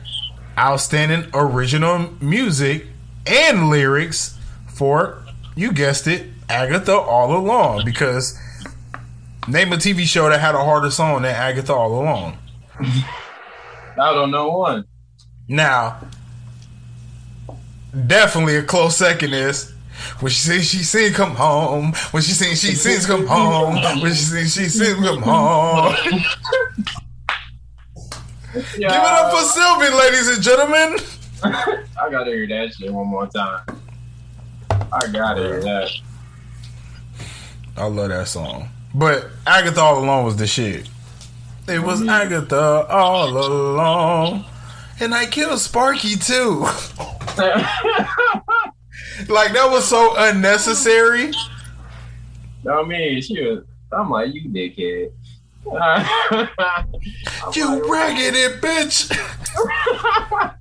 [0.58, 2.86] outstanding original music
[3.26, 5.24] and lyrics for,
[5.56, 7.82] you guessed it, Agatha All Along.
[7.86, 8.38] Because
[9.48, 12.38] name a TV show that had a harder song than Agatha All Along.
[12.80, 14.84] I don't know one.
[15.48, 16.00] Now,
[18.06, 19.72] definitely a close second is
[20.20, 21.92] when she sings, she sings come home.
[22.10, 23.74] When she sings, she sings come home.
[24.00, 25.94] When she sings, she sings come home.
[28.54, 30.98] Give it up for Sylvie, ladies and gentlemen.
[32.00, 33.64] I gotta hear that shit one more time.
[34.70, 35.90] I gotta hear that.
[37.76, 38.68] I love that song.
[38.94, 40.88] But Agatha All Along was the shit.
[41.66, 42.10] It was mm-hmm.
[42.10, 44.44] Agatha All Along.
[45.00, 46.60] And I killed Sparky too.
[49.28, 51.32] like that was so unnecessary.
[52.70, 53.64] I mean, she was.
[53.92, 55.10] I'm like, you dickhead.
[57.54, 59.08] You like, raggedy bitch.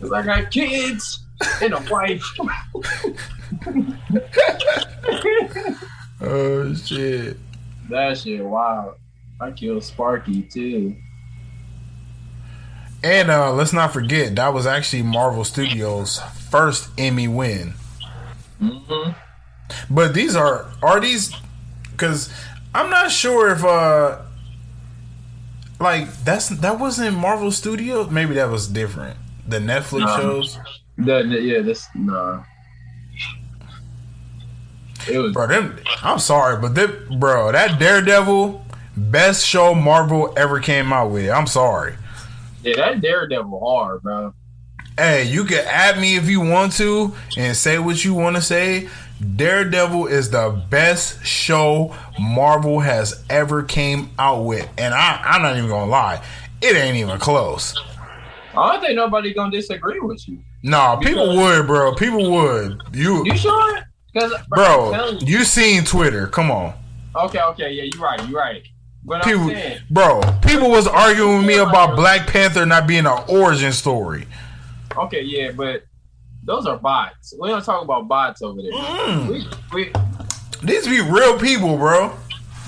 [0.00, 1.24] Cause I got kids
[1.60, 2.24] and a wife.
[6.22, 7.36] Oh shit.
[7.90, 8.94] that shit, wow.
[9.40, 10.96] I killed Sparky too.
[13.02, 16.20] And uh let's not forget that was actually Marvel Studios'
[16.50, 17.74] first Emmy win.
[18.60, 19.10] hmm
[19.90, 21.32] But these are are these
[21.90, 22.32] because
[22.74, 24.18] I'm not sure if uh
[25.80, 28.10] like that's that wasn't Marvel Studios.
[28.10, 29.16] Maybe that was different.
[29.48, 30.16] The Netflix No.
[30.16, 30.58] shows,
[30.98, 32.44] that- yeah, this nah.
[35.10, 35.46] It was bro.
[35.46, 38.64] Them, I'm sorry, but them, bro, that Daredevil
[38.96, 41.30] best show Marvel ever came out with.
[41.30, 41.94] I'm sorry.
[42.62, 44.34] yeah, that Daredevil hard, bro.
[44.98, 48.42] Hey, you can add me if you want to and say what you want to
[48.42, 48.88] say.
[49.36, 55.56] Daredevil is the best show Marvel has ever came out with, and I, I'm not
[55.56, 56.22] even gonna lie,
[56.60, 57.74] it ain't even close.
[58.54, 60.40] I don't think nobody gonna disagree with you.
[60.64, 61.94] Nah, people would, bro.
[61.94, 62.82] People would.
[62.92, 63.78] You, You sure?
[64.12, 66.26] Because bro, you seen Twitter?
[66.26, 66.74] Come on,
[67.16, 68.62] Okay, okay, yeah, you're right, you're right.
[69.04, 70.20] But people, saying, bro.
[70.42, 74.26] People was arguing with me about Black Panther not being an origin story.
[74.96, 75.84] okay, yeah, but
[76.44, 77.34] those are bots.
[77.38, 78.72] We don't talk about bots over there.
[78.72, 79.28] Mm.
[79.28, 79.92] We, we,
[80.62, 82.16] These be real people, bro.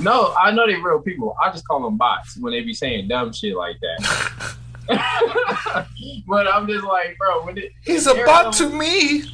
[0.00, 1.36] no, I know they're real people.
[1.42, 4.56] I just call them bots when they be saying dumb shit like that.
[6.26, 9.24] but I'm just like, bro, when it, He's a bot to me.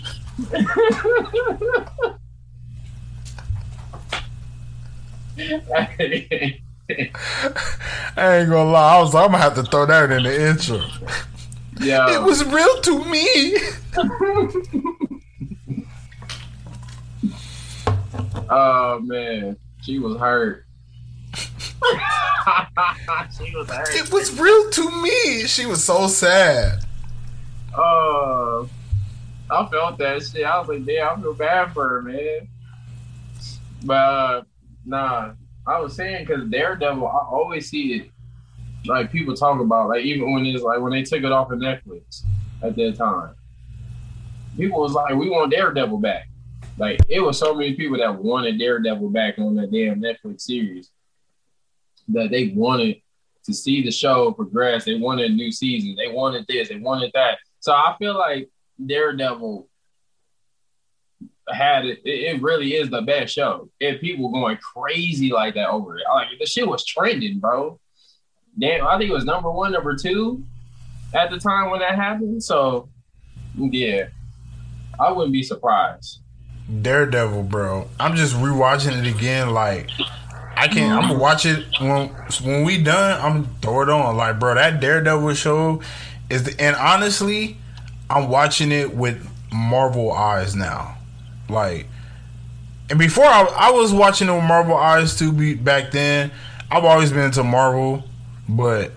[8.17, 8.97] I ain't gonna lie.
[8.97, 9.15] I was.
[9.15, 10.81] I'm gonna have to throw that in the intro.
[11.81, 13.57] yeah, It was real to me.
[18.51, 20.67] oh man, she was hurt.
[21.35, 21.47] she
[23.55, 23.95] was hurt.
[23.95, 25.47] It was real to me.
[25.47, 26.85] She was so sad.
[27.75, 28.65] Uh,
[29.51, 30.45] I felt that shit.
[30.45, 32.49] I was like, damn, I feel bad for her, man.
[33.85, 34.43] But uh,
[34.85, 35.33] nah,
[35.67, 38.11] I was saying because Daredevil, I always see it.
[38.87, 41.59] Like people talk about, like even when it's like when they took it off of
[41.59, 42.25] Netflix
[42.63, 43.35] at that time,
[44.57, 46.29] people was like, "We want Daredevil back."
[46.79, 50.91] Like it was so many people that wanted Daredevil back on that damn Netflix series
[52.09, 53.03] that they wanted
[53.45, 54.85] to see the show progress.
[54.85, 55.95] They wanted a new season.
[55.97, 56.69] They wanted this.
[56.69, 57.39] They wanted that.
[57.61, 58.49] So I feel like
[58.85, 59.69] Daredevil
[61.49, 62.01] had it.
[62.05, 63.69] It really is the best show.
[63.81, 67.79] If people going crazy like that over it, like the shit was trending, bro.
[68.59, 70.45] Damn, I think it was number one, number two
[71.15, 72.43] at the time when that happened.
[72.43, 72.89] So
[73.57, 74.09] yeah,
[74.99, 76.21] I wouldn't be surprised.
[76.83, 77.89] Daredevil, bro.
[77.99, 79.51] I'm just rewatching it again.
[79.51, 79.91] Like
[80.57, 80.93] I can't.
[80.93, 82.09] I'm gonna watch it when
[82.43, 83.21] when we done.
[83.21, 84.17] I'm gonna throw it on.
[84.17, 85.81] Like, bro, that Daredevil show
[86.29, 86.45] is.
[86.45, 87.57] The, and honestly,
[88.11, 90.99] I'm watching it with Marvel eyes now.
[91.49, 91.87] Like,
[92.91, 95.33] and before I, I was watching it with Marvel eyes too.
[95.33, 96.33] Be back then,
[96.71, 98.03] I've always been into Marvel,
[98.49, 98.91] but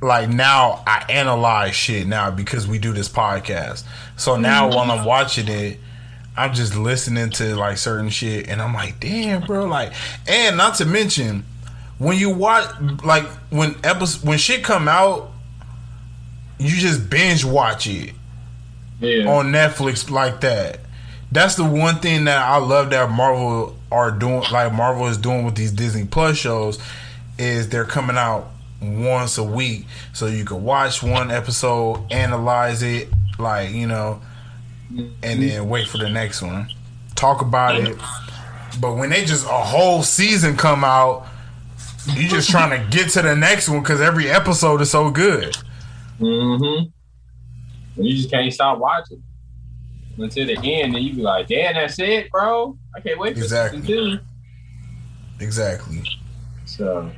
[0.00, 3.84] like now I analyze shit now because we do this podcast.
[4.16, 4.76] So now mm-hmm.
[4.76, 5.78] while I'm watching it,
[6.34, 9.92] I'm just listening to like certain shit and I'm like, damn, bro, like
[10.26, 11.44] and not to mention
[11.98, 12.70] when you watch
[13.04, 15.32] like when episode when shit come out,
[16.58, 18.14] you just binge watch it
[19.00, 19.28] Yeah.
[19.28, 20.80] on Netflix like that.
[21.30, 25.44] That's the one thing that I love that Marvel are doing, like Marvel is doing
[25.44, 26.78] with these Disney Plus shows,
[27.38, 28.48] is they're coming out
[28.80, 34.20] once a week, so you can watch one episode, analyze it, like you know,
[35.22, 36.68] and then wait for the next one,
[37.14, 37.96] talk about it.
[38.80, 41.26] But when they just a whole season come out,
[42.14, 45.56] you just trying to get to the next one because every episode is so good.
[46.20, 46.88] Mm-hmm.
[47.98, 49.22] And you just can't stop watching
[50.16, 52.78] until the end, and you be like, "Damn, that's it, bro!
[52.96, 53.80] I can't wait for Exactly.
[53.82, 54.18] season
[55.38, 56.02] two." Exactly.
[56.64, 57.10] So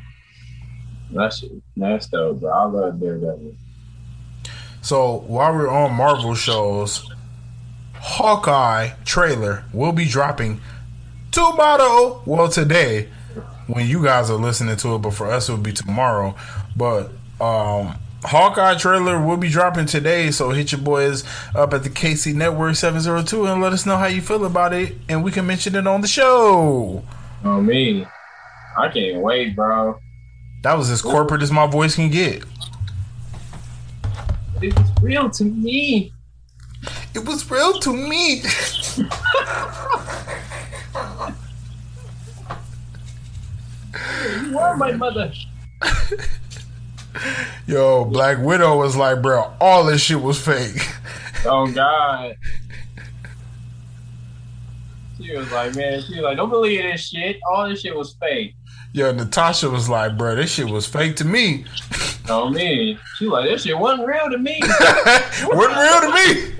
[1.12, 1.44] that's
[1.76, 2.50] that's dope, bro.
[2.50, 3.54] I love Daredevil.
[4.82, 7.10] So while we're on Marvel shows,
[7.94, 10.60] Hawkeye trailer will be dropping
[11.30, 12.22] tomorrow.
[12.24, 13.08] Well, today,
[13.66, 16.34] when you guys are listening to it, but for us it will be tomorrow.
[16.76, 17.10] But
[17.40, 20.30] um, Hawkeye trailer will be dropping today.
[20.30, 23.86] So hit your boys up at the KC Network seven zero two and let us
[23.86, 27.02] know how you feel about it, and we can mention it on the show.
[27.44, 28.06] Oh me,
[28.76, 29.98] I can't wait, bro.
[30.62, 32.44] That was as corporate as my voice can get.
[34.60, 36.12] It was real to me.
[37.14, 38.42] It was real to me.
[44.42, 45.32] You are my mother.
[47.66, 50.80] Yo, Black Widow was like, bro, all this shit was fake.
[51.44, 52.36] Oh God.
[55.22, 57.36] She was like, man, she was like, don't believe this shit.
[57.48, 58.54] All this shit was fake.
[58.94, 61.66] Yo, Natasha was like, bro, this shit was fake to me.
[62.28, 62.98] Oh me.
[63.16, 64.58] She like, this shit wasn't real to me.
[65.42, 66.54] Wasn't real to me.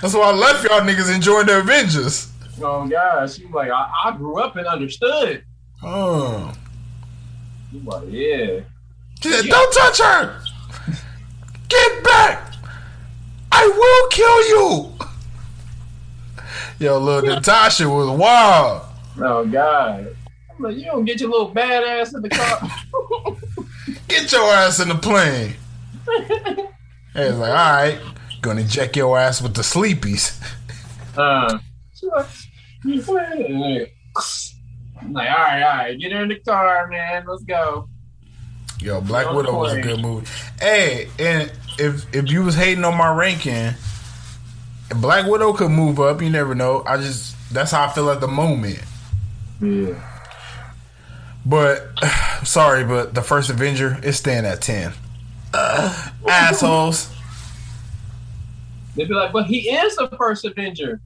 [0.00, 2.32] That's why I left y'all niggas enjoying the Avengers.
[2.62, 3.30] oh God.
[3.30, 5.44] She was like, I, I grew up and understood.
[5.82, 6.52] Oh.
[7.70, 8.60] She was like, yeah.
[9.24, 10.40] Don't touch her.
[11.68, 12.54] Get back.
[13.50, 14.90] I will kill you.
[16.78, 18.82] Yo, little Natasha was wild.
[19.18, 20.14] Oh God.
[20.58, 22.70] Like, you don't get your little badass in the car.
[24.08, 25.54] Get your ass in the plane.
[27.14, 27.98] Hey, it's like, all right,
[28.40, 30.40] gonna inject your ass with the sleepies.
[31.16, 31.58] uh,
[32.12, 32.26] like.
[35.00, 37.24] I'm like, all right, all right, get her in the car, man.
[37.26, 37.88] Let's go.
[38.84, 40.26] Yo, Black Widow was a good movie.
[40.60, 43.72] Hey, and if if you was hating on my ranking,
[45.00, 46.20] Black Widow could move up.
[46.20, 46.82] You never know.
[46.86, 48.80] I just that's how I feel at the moment.
[49.62, 49.94] Yeah.
[51.46, 51.98] But
[52.44, 54.92] sorry, but the first Avenger is staying at ten.
[55.54, 57.10] Uh, assholes.
[58.96, 61.00] They'd be like, but he is the first Avenger.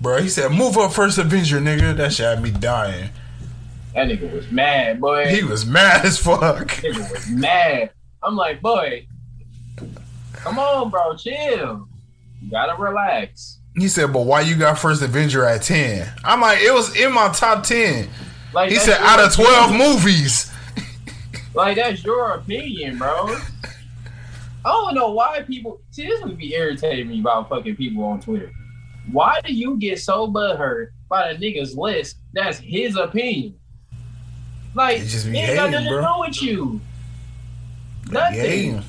[0.00, 3.10] Bro, he said, "Move up, first Avenger, nigga." That shit had me dying.
[3.94, 5.26] That nigga was mad, boy.
[5.28, 6.68] He was mad as fuck.
[6.68, 7.90] nigga was mad.
[8.22, 9.06] I'm like, boy,
[10.34, 11.88] come on, bro, chill.
[12.42, 13.58] You gotta relax.
[13.76, 16.08] He said, "But why you got first Avenger at 10?
[16.24, 18.08] I'm like, "It was in my top ten.
[18.52, 19.94] Like He said, "Out of twelve opinion.
[19.94, 20.52] movies."
[21.54, 23.36] Like that's your opinion, bro.
[24.64, 28.20] I don't know why people see this would be irritating me about fucking people on
[28.20, 28.50] Twitter.
[29.10, 32.16] Why do you get so butthurt by the nigga's list?
[32.32, 33.54] That's his opinion.
[34.78, 36.80] Like be it ain't got nothing to do with you.
[38.10, 38.38] Nothing.
[38.38, 38.84] hating.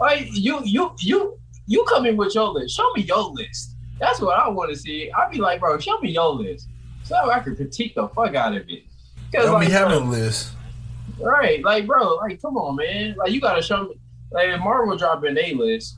[0.00, 2.74] Like you, you, you, you come in with your list.
[2.76, 3.72] Show me your list.
[4.00, 5.10] That's what I want to see.
[5.12, 6.68] I'd be like, bro, show me your list
[7.02, 8.84] so I can critique the fuck out of it.
[9.32, 10.52] 'Cause, Don't like, be having a list.
[11.20, 13.14] right, like, bro, like, come on, man.
[13.18, 13.96] Like, you gotta show me.
[14.30, 15.96] Like, if Marvel dropping a list,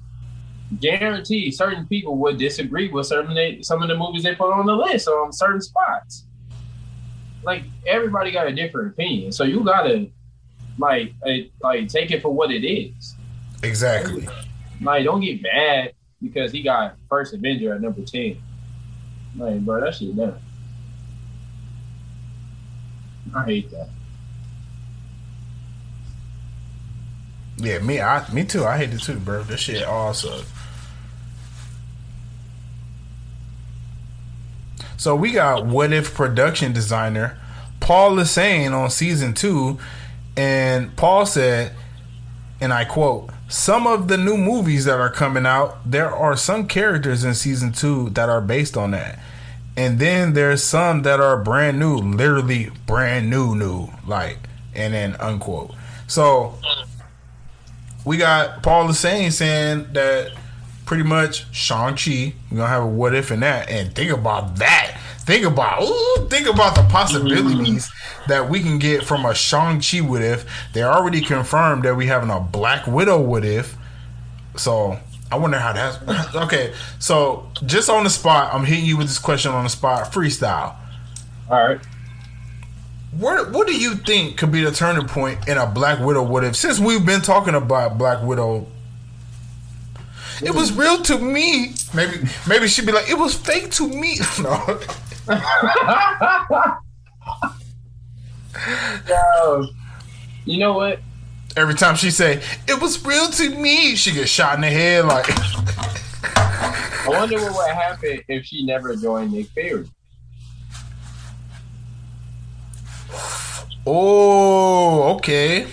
[0.81, 4.67] guarantee certain people would disagree with certain they, some of the movies they put on
[4.67, 6.25] the list on certain spots.
[7.43, 10.09] Like, everybody got a different opinion, so you gotta
[10.79, 13.15] like, like, like take it for what it is.
[13.63, 14.29] Exactly.
[14.81, 18.39] Like, don't get mad because he got first Avenger at number ten.
[19.37, 20.41] Like, bro, that shit done.
[23.35, 23.89] I hate that.
[27.59, 28.65] Yeah, me, I, me too.
[28.65, 29.43] I hate it too, bro.
[29.43, 30.45] This shit all suck.
[34.99, 37.39] So we got what if production designer
[37.81, 39.79] Paul Lasaine on season two,
[40.37, 41.73] and Paul said,
[42.61, 46.67] and I quote: "Some of the new movies that are coming out, there are some
[46.67, 49.21] characters in season two that are based on that."
[49.77, 54.39] And then there's some that are brand new, literally brand new, new, like,
[54.75, 55.73] and then unquote.
[56.09, 56.59] So
[58.05, 60.33] we got Paul Lasaine saying that
[60.89, 63.69] pretty much Shang-Chi, we're gonna have a what if in that.
[63.69, 64.99] And think about that.
[65.19, 68.31] think about ooh, think about the possibilities mm-hmm.
[68.31, 70.47] that we can get from a Shang-Chi what if.
[70.73, 73.77] They already confirmed that we having a Black Widow what if.
[74.57, 74.99] So
[75.31, 76.73] I wonder how that's okay.
[76.99, 80.75] So just on the spot, I'm hitting you with this question on the spot, freestyle.
[81.51, 81.81] All right.
[83.13, 86.45] What what do you think could be the turning point in a Black Widow what
[86.45, 86.57] if?
[86.57, 88.69] Since we've been talking about Black Widow,
[90.43, 91.75] it was real to me.
[91.95, 92.19] Maybe
[92.49, 94.19] maybe she'd be like, it was fake to me.
[94.43, 94.81] No.
[99.07, 99.67] Yo,
[100.47, 101.01] you know what?
[101.57, 105.05] Every time she say it was real to me, she gets shot in the head.
[105.05, 105.27] Like,
[106.37, 109.89] I wonder what would happen if she never joined Nick Fury.
[113.87, 115.67] oh, okay.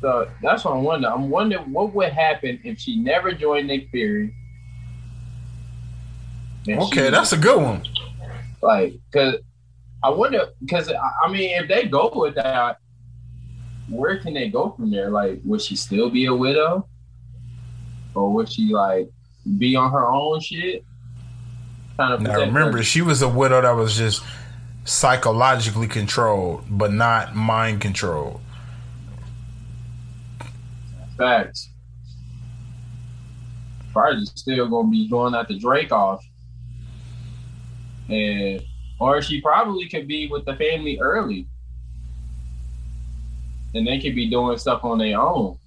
[0.00, 1.12] So that's what I'm wondering.
[1.12, 4.32] I'm wondering what would happen if she never joined Nick Fury.
[6.68, 7.82] Okay, she- that's a good one.
[8.62, 9.36] like because
[10.02, 10.90] I wonder because
[11.24, 12.78] I mean if they go with that,
[13.88, 15.10] where can they go from there?
[15.10, 16.86] Like, would she still be a widow,
[18.14, 19.10] or would she like
[19.56, 20.84] be on her own shit?
[21.98, 24.22] Now remember, her- she was a widow that was just
[24.84, 28.40] psychologically controlled, but not mind controlled.
[31.18, 31.70] Facts.
[33.92, 36.20] Probably still gonna be going at the Dreykov,
[38.08, 38.62] and
[39.00, 41.48] or she probably could be with the family early,
[43.74, 45.58] and they could be doing stuff on their own.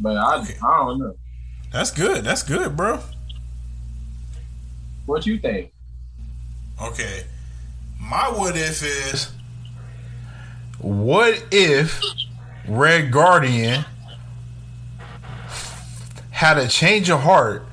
[0.00, 0.36] But I.
[0.40, 1.14] I don't know.
[1.72, 2.24] That's good.
[2.24, 3.00] That's good, bro.
[5.06, 5.72] What you think?
[6.80, 7.24] Okay.
[8.00, 9.32] My what if is
[10.80, 12.00] what if
[12.66, 13.84] Red Guardian
[16.30, 17.64] had a change of heart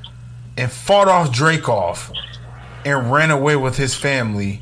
[0.58, 2.12] and fought off Dreykov
[2.86, 4.62] and ran away with his family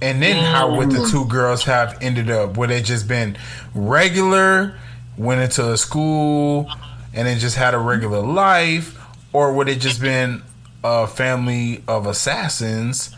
[0.00, 2.56] and then how would the two girls have ended up?
[2.58, 3.36] Would it just been
[3.74, 4.78] regular,
[5.16, 6.70] went into a school
[7.14, 8.98] and then just had a regular life?
[9.32, 10.42] Or would it just been
[10.84, 13.14] a family of assassins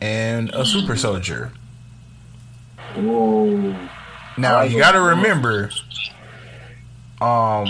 [0.00, 1.52] and a super soldier?
[2.98, 3.74] Ooh,
[4.36, 5.70] Now I you got to remember,
[7.20, 7.66] um,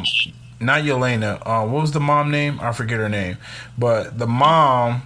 [0.61, 1.41] not Yelena.
[1.45, 2.59] Uh, what was the mom name?
[2.61, 3.39] I forget her name,
[3.79, 5.03] but the mom,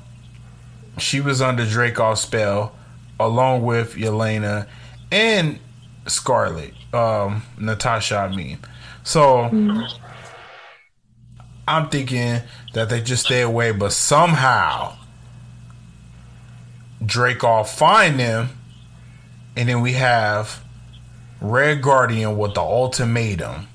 [0.98, 2.74] she was under Dreykov's spell,
[3.20, 4.66] along with Yelena
[5.10, 5.58] and
[6.06, 8.16] Scarlet, um, Natasha.
[8.16, 8.58] I mean,
[9.02, 9.50] so
[11.68, 12.40] I'm thinking
[12.74, 14.96] that they just stay away, but somehow
[17.02, 18.50] Dracov find them,
[19.56, 20.62] and then we have
[21.40, 23.66] Red Guardian with the ultimatum.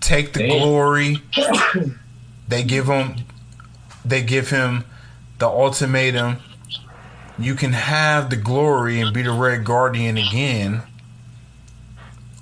[0.00, 0.58] Take the Damn.
[0.58, 1.22] glory.
[2.48, 3.14] They give him
[4.04, 4.84] they give him
[5.38, 6.38] the ultimatum.
[7.38, 10.82] You can have the glory and be the Red Guardian again.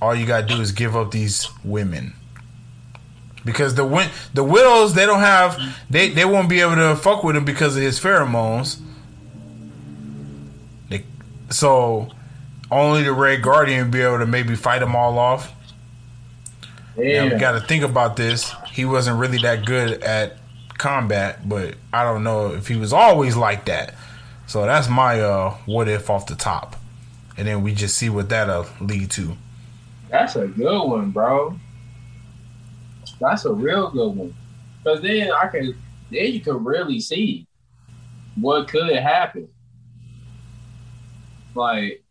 [0.01, 2.15] All you gotta do is give up these women.
[3.45, 5.59] Because the win- the widows they don't have
[5.89, 8.81] they, they won't be able to fuck with him because of his pheromones.
[11.51, 12.09] So
[12.71, 15.53] only the Red Guardian be able to maybe fight them all off.
[16.97, 17.33] Now yeah.
[17.33, 18.53] we got to think about this.
[18.71, 20.39] He wasn't really that good at
[20.79, 23.95] combat, but I don't know if he was always like that.
[24.47, 26.77] So that's my uh what if off the top,
[27.37, 29.37] and then we just see what that'll lead to.
[30.09, 31.57] That's a good one, bro.
[33.21, 34.35] That's a real good one.
[34.83, 35.77] Cause then I can
[36.11, 37.47] then you can really see
[38.35, 39.49] what could happen.
[41.61, 42.03] Like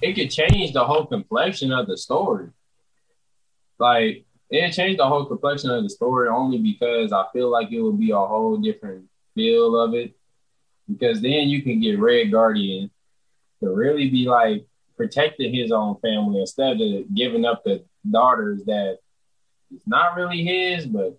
[0.00, 2.50] it could change the whole complexion of the story.
[3.80, 7.80] Like it changed the whole complexion of the story only because I feel like it
[7.80, 10.14] would be a whole different feel of it.
[10.88, 12.92] Because then you can get Red Guardian
[13.58, 14.64] to really be like
[14.96, 18.98] protecting his own family instead of giving up the daughters that
[19.74, 21.18] is not really his, but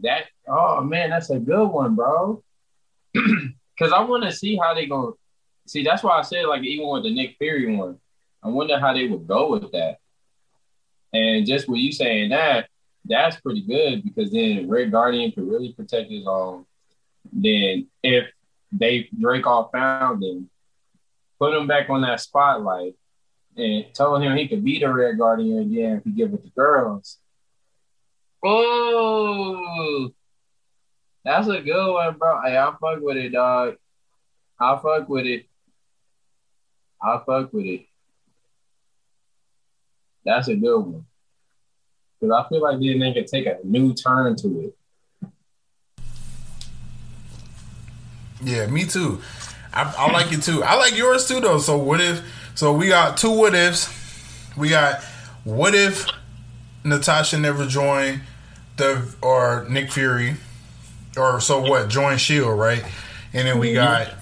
[0.00, 2.42] that oh man, that's a good one, bro.
[3.82, 5.10] Cause I want to see how they gonna
[5.66, 5.82] see.
[5.82, 7.98] That's why I said like even with the Nick Fury one,
[8.40, 9.96] I wonder how they would go with that.
[11.12, 12.68] And just with you saying that,
[13.04, 16.64] that's pretty good because then Red Guardian could really protect his own.
[17.32, 18.28] Then if
[18.70, 20.48] they Dreykov found him,
[21.40, 22.94] put him back on that spotlight,
[23.56, 26.50] and told him he could be the Red Guardian again if he give it to
[26.50, 27.18] girls.
[28.44, 30.12] Oh,
[31.24, 32.40] that's a good one, bro.
[32.42, 33.76] Hey, I fuck with it, dog.
[34.60, 35.46] I fuck with it.
[37.02, 37.86] I fuck with it.
[40.24, 41.06] That's a good one.
[42.20, 44.76] because I feel like then they could take a new turn to it.
[48.40, 49.20] Yeah, me too.
[49.72, 50.62] I, I like it too.
[50.62, 51.58] I like yours too, though.
[51.58, 52.22] So what if?
[52.54, 53.88] So we got two what ifs.
[54.56, 55.02] We got
[55.44, 56.06] what if
[56.84, 58.20] Natasha never joined
[58.76, 60.36] the or Nick Fury,
[61.16, 61.88] or so what?
[61.88, 62.84] Join Shield, right?
[63.32, 63.76] And then we mm-hmm.
[63.76, 64.14] got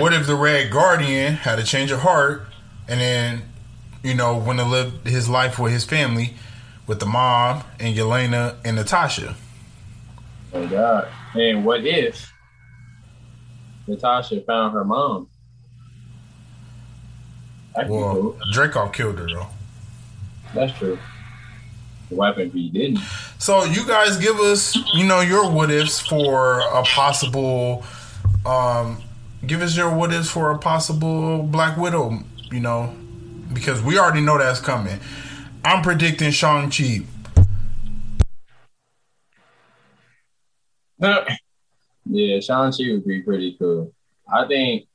[0.00, 2.46] what if the Red Guardian had a change of heart,
[2.88, 3.42] and then
[4.02, 6.34] you know went to live his life with his family,
[6.86, 9.36] with the mom and Yelena and Natasha.
[10.52, 11.08] Oh God!
[11.34, 12.32] And what if
[13.86, 15.28] Natasha found her mom?
[17.76, 18.38] Well, cool.
[18.52, 19.48] Draco killed her though.
[20.54, 20.98] That's true.
[22.08, 22.98] What happened if he didn't?
[23.38, 27.84] So you guys give us, you know, your what ifs for a possible
[28.44, 29.02] um
[29.46, 32.94] give us your what ifs for a possible Black Widow, you know,
[33.52, 34.98] because we already know that's coming.
[35.64, 37.02] I'm predicting Shang-Chi.
[42.04, 43.92] yeah, Shang-Chi would be pretty cool.
[44.32, 44.86] I think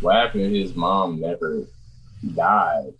[0.00, 1.64] what happened his mom never
[2.34, 2.92] died?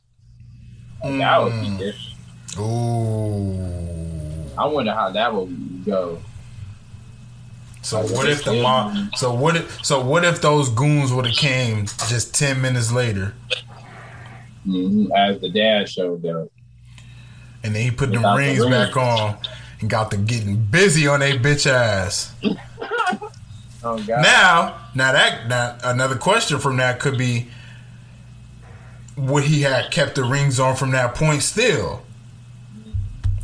[1.02, 1.78] Like, That would be Mm.
[1.78, 2.14] different.
[2.58, 4.50] Ooh.
[4.58, 6.20] I wonder how that would go.
[7.82, 11.36] So what if the mom so what if so what if those goons would have
[11.36, 13.34] came just 10 minutes later
[14.66, 16.48] Mhm, As the dad showed up.
[17.62, 19.36] and then he put them Without the rings back on
[19.80, 22.32] and got to getting busy on they bitch ass.
[23.84, 24.22] Oh God!
[24.22, 27.46] Now, now that now another question from that could be:
[29.18, 32.02] Would he have kept the rings on from that point still,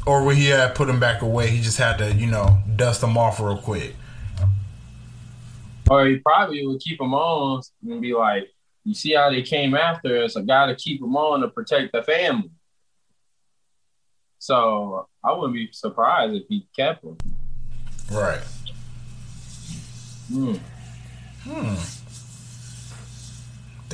[0.07, 1.49] or would he have put them back away?
[1.49, 3.97] He just had to, you know, dust them off real quick.
[5.91, 8.51] Or he probably would keep them on and be like,
[8.85, 10.37] "You see how they came after us?
[10.37, 12.51] I got to keep them on to protect the family."
[14.39, 17.19] So I wouldn't be surprised if he kept them.
[18.13, 18.43] Right.
[20.31, 20.55] Hmm.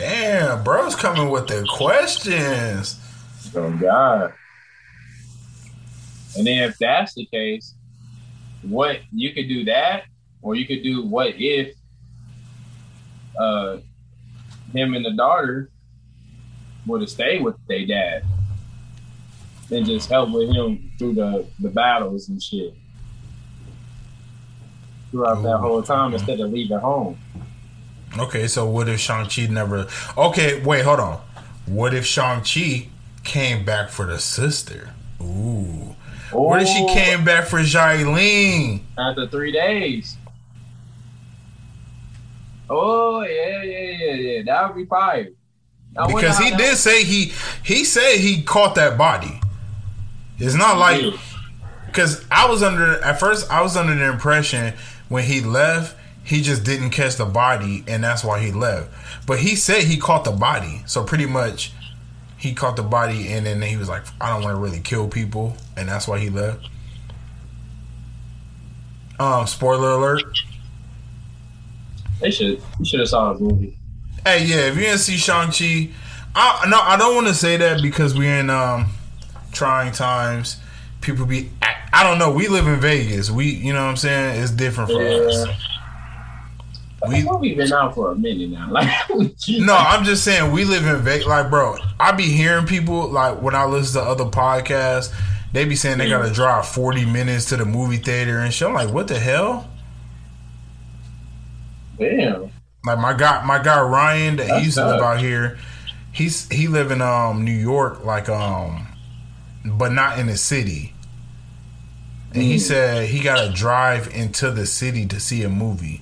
[0.01, 2.99] Damn, bro's coming with the questions.
[3.55, 4.33] Oh God!
[6.39, 7.75] And then if that's the case,
[8.63, 10.05] what you could do that,
[10.41, 11.75] or you could do what if
[13.39, 13.77] uh
[14.73, 15.71] him and the daughter
[16.87, 18.25] would have stayed with their dad
[19.71, 22.75] and just help with him through the the battles and shit
[25.11, 27.19] throughout that whole time instead of leaving home.
[28.19, 29.87] Okay, so what if Shang-Chi never?
[30.19, 31.21] Okay, wait, hold on.
[31.67, 32.89] What if Shang-Chi
[33.23, 34.91] came back for the sister?
[35.21, 35.95] Ooh.
[36.33, 36.95] What if she oh.
[36.95, 38.83] came back for Xialing?
[38.99, 40.17] after three days?
[42.69, 44.43] Oh yeah, yeah, yeah, yeah.
[44.45, 45.31] That would be fire.
[46.07, 47.33] Because he did say he
[47.65, 49.41] he said he caught that body.
[50.39, 51.03] It's not like
[51.87, 54.75] because I was under at first I was under the impression
[55.09, 55.97] when he left
[56.31, 58.89] he just didn't catch the body and that's why he left.
[59.27, 61.73] But he said he caught the body, so pretty much
[62.39, 65.09] he caught the body and then he was like, I don't want to really kill
[65.09, 66.69] people, and that's why he left.
[69.19, 70.23] Um, spoiler alert.
[72.21, 72.63] They should.
[72.79, 73.77] You should have saw the movie.
[74.25, 75.91] Hey, yeah, if you didn't see Shang-Chi,
[76.37, 78.87] I no, I don't want to say that because we're in um
[79.51, 80.59] trying times.
[81.01, 82.31] People be, I, I don't know.
[82.31, 83.33] We live in Vegas.
[83.33, 84.43] We, you know what I'm saying?
[84.43, 85.70] It's different for us.
[87.09, 88.69] We, movie been out for a minute now.
[88.71, 88.89] Like,
[89.49, 91.27] no, I'm just saying we live in Vegas.
[91.27, 95.13] Like, bro, I be hearing people like when I listen to other podcasts,
[95.53, 98.69] they be saying they gotta drive 40 minutes to the movie theater and shit.
[98.69, 99.69] I'm like, what the hell?
[101.99, 102.51] damn.
[102.85, 105.59] Like my guy, my guy Ryan that That's he used to live out here.
[106.13, 108.87] He's he live in um New York, like um,
[109.65, 110.95] but not in the city.
[112.33, 112.61] And he Mm.
[112.61, 116.01] said he got to drive into the city to see a movie,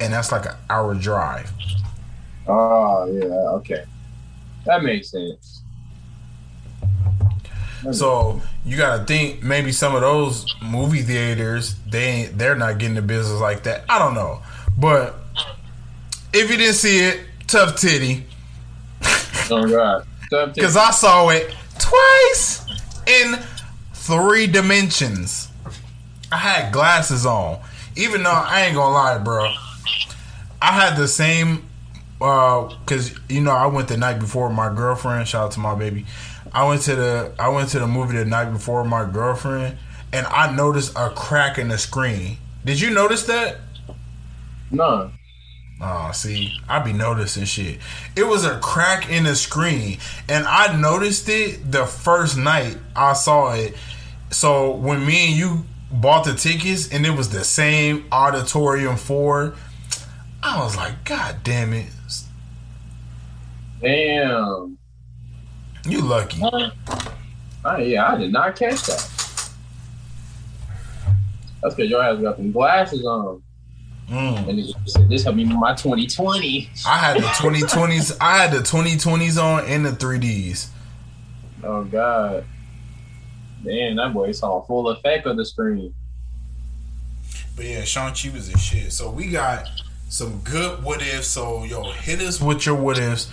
[0.00, 1.50] and that's like an hour drive.
[2.46, 3.24] Oh yeah.
[3.58, 3.84] Okay.
[4.64, 5.62] That makes sense.
[7.92, 12.78] So you got to think maybe some of those movie theaters they ain't, they're not
[12.78, 13.84] getting the business like that.
[13.88, 14.42] I don't know,
[14.76, 15.14] but
[16.32, 18.24] if you didn't see it, tough titty.
[19.50, 20.06] Oh god.
[20.30, 22.64] Tough to- Because I saw it twice
[23.06, 23.36] in
[23.92, 25.48] three dimensions.
[26.32, 27.60] I had glasses on.
[27.94, 29.52] Even though I ain't gonna lie, bro.
[30.60, 31.64] I had the same
[32.20, 35.28] uh because you know I went the night before with my girlfriend.
[35.28, 36.06] Shout out to my baby.
[36.52, 39.76] I went to the I went to the movie the night before with my girlfriend,
[40.12, 42.38] and I noticed a crack in the screen.
[42.64, 43.58] Did you notice that?
[44.70, 45.10] no.
[45.78, 47.80] Oh, see, I be noticing shit.
[48.16, 53.12] It was a crack in the screen, and I noticed it the first night I
[53.12, 53.76] saw it.
[54.30, 59.54] So when me and you bought the tickets, and it was the same auditorium for,
[60.46, 61.86] I was like, God damn it!
[63.80, 64.78] Damn.
[65.84, 66.40] You lucky.
[67.64, 69.10] Oh, yeah, I did not catch that.
[71.62, 73.42] That's because your ass got them glasses on.
[74.08, 74.48] Mm.
[74.48, 76.70] And said, this helped me with my 2020.
[76.86, 78.16] I had the 2020s.
[78.20, 80.68] I had the 2020s on and the 3ds.
[81.64, 82.44] Oh, God.
[83.64, 85.92] Damn, that boy saw a full effect of the screen.
[87.56, 88.92] But yeah, Shang-Chi was a shit.
[88.92, 89.66] So we got
[90.08, 91.28] some good what ifs.
[91.28, 93.30] So yo, hit us with your what ifs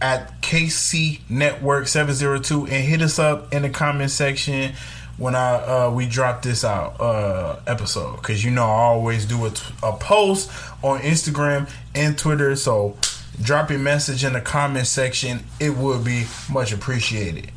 [0.00, 4.72] at KC Network 702 and hit us up in the comment section
[5.16, 9.46] when I uh, we drop this out uh, episode because you know I always do
[9.46, 10.50] a, t- a post
[10.82, 12.54] on Instagram and Twitter.
[12.56, 12.96] So
[13.40, 15.44] drop your message in the comment section.
[15.58, 17.50] It would be much appreciated.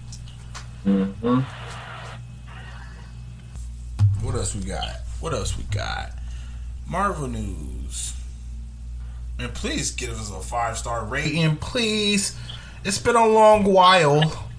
[0.86, 1.39] Mm-hmm.
[4.26, 5.01] What else we got?
[5.20, 6.11] What else we got?
[6.88, 8.18] Marvel news.
[9.40, 12.38] And please give us a five star rating, please.
[12.84, 14.50] It's been a long while.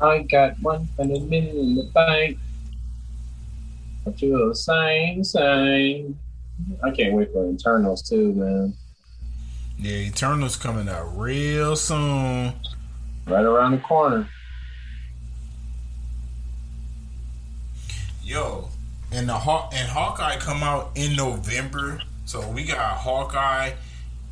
[0.00, 2.38] I got 100 million in the bank.
[4.06, 6.18] I feel the same, same.
[6.84, 8.74] I can't wait for Eternals too, man.
[9.78, 12.52] Yeah, Eternal's coming out real soon.
[13.26, 14.28] Right around the corner.
[18.22, 18.68] Yo,
[19.12, 23.72] and the Haw- and Hawkeye come out in November, so we got Hawkeye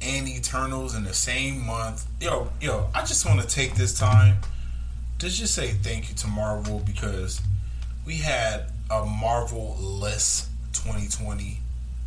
[0.01, 2.07] and Eternals in the same month.
[2.21, 4.39] Yo, yo, I just want to take this time
[5.19, 7.41] to just say thank you to Marvel because
[8.05, 11.59] we had a Marvel less 2020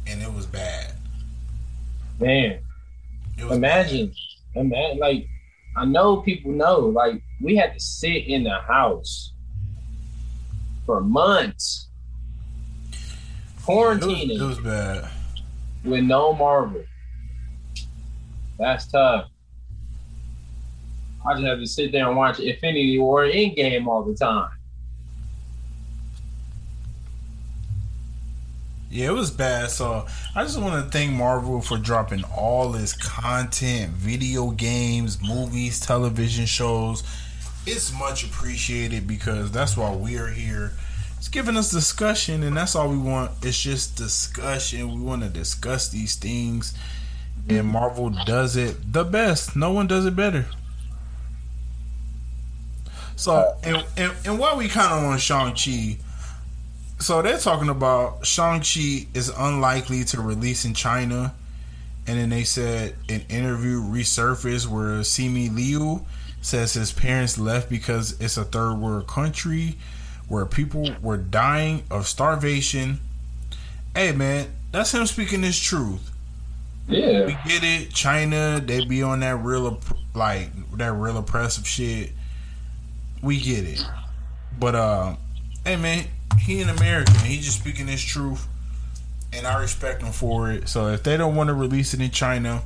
[0.07, 0.91] and it was bad.
[2.19, 2.59] Man,
[3.41, 4.13] was imagine,
[4.53, 5.27] imagine, like,
[5.77, 9.33] I know people know, like, we had to sit in the house
[10.85, 11.89] for months,
[12.91, 12.97] It
[13.67, 15.09] was, quarantining it was bad.
[15.83, 16.83] with no Marvel.
[18.57, 19.29] That's tough.
[21.27, 24.49] I just have to sit there and watch Infinity War Endgame all the time.
[28.95, 29.71] Yeah, it was bad.
[29.71, 35.81] So I just want to thank Marvel for dropping all this content, video games, movies,
[35.81, 37.03] television shows.
[37.65, 40.71] It's much appreciated because that's why we are here.
[41.17, 43.31] It's giving us discussion, and that's all we want.
[43.41, 44.95] It's just discussion.
[44.95, 46.73] We want to discuss these things,
[47.49, 49.57] and Marvel does it the best.
[49.57, 50.45] No one does it better.
[53.17, 55.97] So, and, and, and while we kind of on Shang-Chi,
[56.99, 61.33] so they're talking about Shang-Chi is unlikely to release in China.
[62.07, 66.05] And then they said an interview resurfaced where Simu Liu
[66.41, 69.77] says his parents left because it's a third world country
[70.27, 72.99] where people were dying of starvation.
[73.95, 76.11] Hey man, that's him speaking his truth.
[76.87, 77.25] Yeah.
[77.25, 77.89] We get it.
[77.91, 82.11] China, they be on that real opp- like that real oppressive shit.
[83.23, 83.83] We get it.
[84.59, 85.15] But uh
[85.65, 86.05] hey man,
[86.39, 87.15] he an American.
[87.15, 88.47] He just speaking his truth.
[89.33, 90.69] And I respect him for it.
[90.69, 92.61] So if they don't want to release it in China,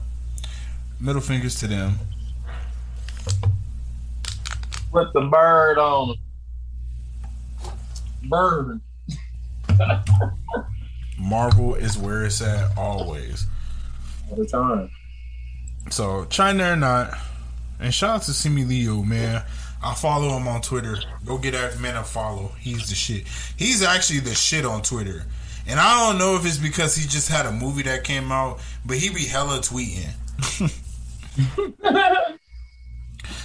[0.99, 1.95] middle fingers to them.
[4.91, 6.15] Put the bird on.
[8.30, 8.82] Bird.
[11.17, 13.45] Marvel is where it's at always.
[14.30, 14.89] All the time.
[15.89, 17.17] So China or not,
[17.80, 19.43] and shout out to Simu Liu, man.
[19.82, 20.97] I follow him on Twitter.
[21.25, 22.51] Go get that man a follow.
[22.59, 23.25] He's the shit.
[23.57, 25.25] He's actually the shit on Twitter.
[25.67, 28.59] And I don't know if it's because he just had a movie that came out,
[28.86, 30.09] but he be hella tweeting.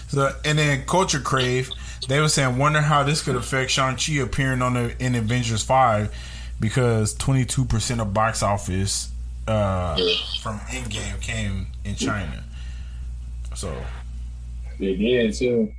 [0.09, 1.71] so and then Culture Crave,
[2.09, 6.15] they were saying, wonder how this could affect Shang-Chi appearing on the in Avengers Five,
[6.59, 9.11] because twenty two percent of box office
[9.47, 9.97] uh,
[10.41, 12.43] from Endgame came in China.
[13.55, 13.75] So
[14.79, 15.73] They did too.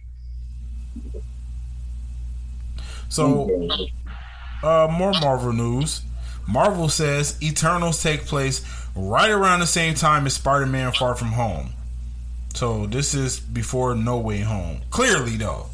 [3.10, 3.68] So,
[4.64, 6.02] uh, more Marvel news.
[6.48, 8.64] Marvel says Eternals take place
[8.96, 11.70] right around the same time as Spider Man Far From Home.
[12.54, 14.82] So, this is before No Way Home.
[14.90, 15.68] Clearly, though.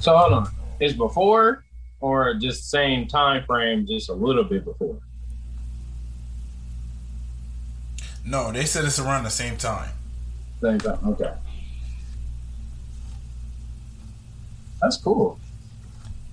[0.00, 0.50] So hold on.
[0.80, 1.64] It's before
[2.00, 4.96] or just same time frame, just a little bit before.
[8.24, 9.90] No, they said it's around the same time.
[10.62, 10.98] Same time.
[11.06, 11.32] Okay.
[14.82, 15.38] That's cool.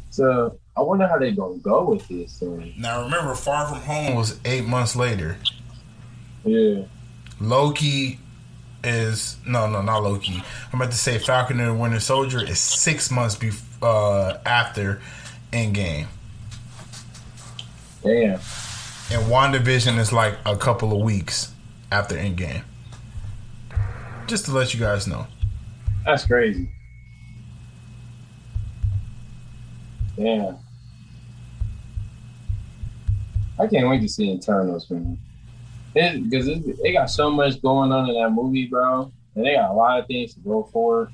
[0.09, 2.73] So I wonder how they're gonna go with this thing.
[2.77, 5.37] Now remember, Far From Home was eight months later.
[6.43, 6.83] Yeah.
[7.39, 8.19] Loki
[8.83, 10.41] is no, no, not Loki.
[10.71, 15.01] I'm about to say Falcon and the Winter Soldier is six months bef- uh, after
[15.51, 16.07] Endgame,
[18.03, 18.33] Damn.
[19.11, 21.51] and WandaVision is like a couple of weeks
[21.91, 22.63] after Endgame.
[24.27, 25.27] Just to let you guys know.
[26.05, 26.69] That's crazy.
[30.17, 30.57] Damn.
[33.59, 35.17] I can't wait to see Eternals, man.
[35.93, 36.47] Because
[36.81, 39.11] they got so much going on in that movie, bro.
[39.35, 41.11] And they got a lot of things to go for.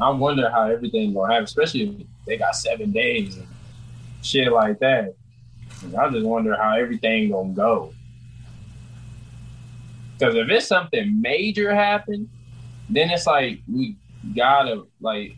[0.00, 3.48] I wonder how everything gonna happen, especially if they got seven days and
[4.22, 5.14] shit like that.
[5.82, 7.94] And I just wonder how everything gonna go.
[10.18, 12.28] Because if it's something major happen,
[12.88, 13.96] then it's like we
[14.34, 15.36] gotta like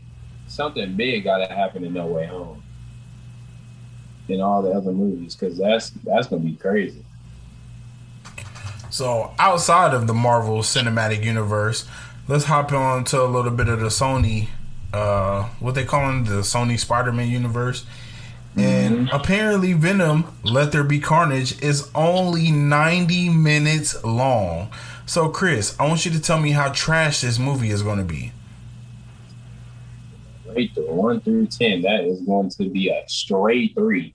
[0.48, 2.62] something big gotta happen in No Way Home.
[4.28, 7.02] In all the other movies, because that's that's gonna be crazy.
[8.90, 11.86] So outside of the Marvel Cinematic Universe,
[12.26, 14.48] let's hop on to a little bit of the Sony,
[14.92, 17.86] uh, what they calling the Sony Spider-Man universe.
[18.56, 24.70] And apparently, Venom: Let There Be Carnage is only ninety minutes long.
[25.06, 28.04] So, Chris, I want you to tell me how trash this movie is going to
[28.04, 28.32] be.
[30.54, 31.82] Rate the one through ten.
[31.82, 34.14] That is going to be a straight three.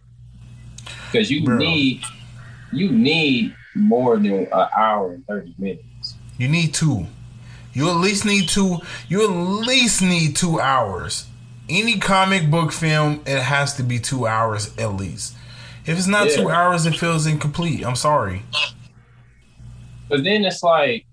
[1.11, 1.57] Because you Bro.
[1.57, 2.03] need
[2.71, 6.15] you need more than an hour and thirty minutes.
[6.37, 7.07] You need two.
[7.73, 8.79] You at least need two.
[9.07, 11.27] You at least need two hours.
[11.69, 15.35] Any comic book film, it has to be two hours at least.
[15.85, 17.85] If it's not two hours, it feels incomplete.
[17.85, 18.43] I'm sorry.
[20.09, 21.05] But then it's like,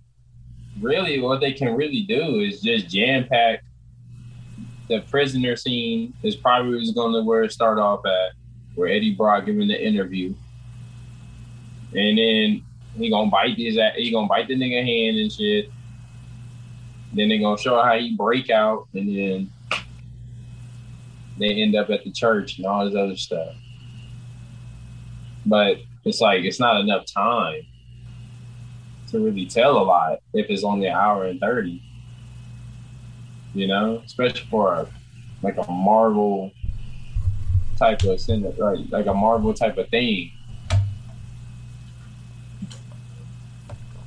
[0.81, 3.65] really, what they can really do is just jam pack
[4.91, 6.13] the prisoner scene.
[6.23, 8.33] Is probably was going to where it start off at,
[8.75, 10.35] where Eddie Brock giving the interview,
[11.95, 12.63] and then
[12.97, 15.71] he gonna bite his he gonna bite the nigga hand and shit.
[17.15, 19.51] Then they gonna show how he break out, and then
[21.39, 23.55] they end up at the church and all this other stuff.
[25.47, 27.63] But it's like it's not enough time
[29.11, 31.81] to really tell a lot if it's only an hour and 30
[33.55, 34.03] you know?
[34.05, 34.87] Especially for a,
[35.43, 36.53] like a marvel
[37.79, 40.33] type of cine- like, like a marvel type of thing.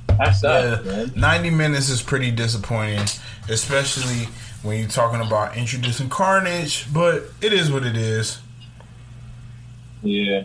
[0.06, 1.12] That sucks Yeah, man.
[1.16, 3.04] 90 minutes is pretty disappointing,
[3.48, 4.28] especially
[4.62, 8.38] when you're talking about introducing Carnage, but it is what it is.
[10.02, 10.44] yeah.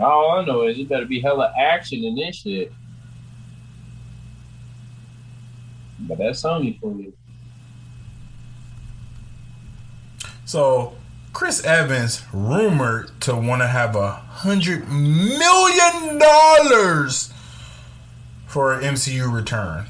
[0.00, 2.72] All i know is it better be hella action in this shit
[6.08, 7.12] but that's sony for you
[10.48, 10.94] So,
[11.34, 17.30] Chris Evans rumored to want to have a hundred million dollars
[18.46, 19.84] for an MCU return.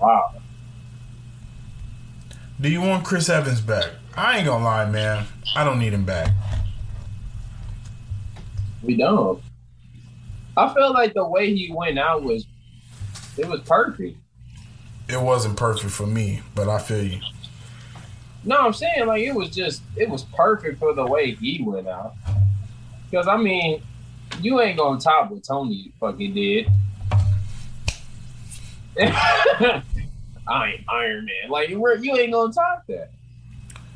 [0.00, 0.34] wow
[2.60, 3.90] Do you want Chris Evans back?
[4.16, 5.26] I ain't gonna lie, man.
[5.56, 6.30] I don't need him back.
[8.84, 9.42] We don't.
[10.56, 12.46] I feel like the way he went out was
[13.36, 14.16] it was perfect.
[15.08, 17.20] It wasn't perfect for me, but I feel you.
[18.44, 21.88] No, I'm saying like it was just it was perfect for the way he went
[21.88, 22.14] out.
[23.10, 23.82] Because I mean,
[24.40, 26.70] you ain't gonna top what Tony fucking did.
[29.00, 29.82] I
[30.48, 31.50] ain't Iron Man.
[31.50, 33.10] Like you you ain't gonna top that.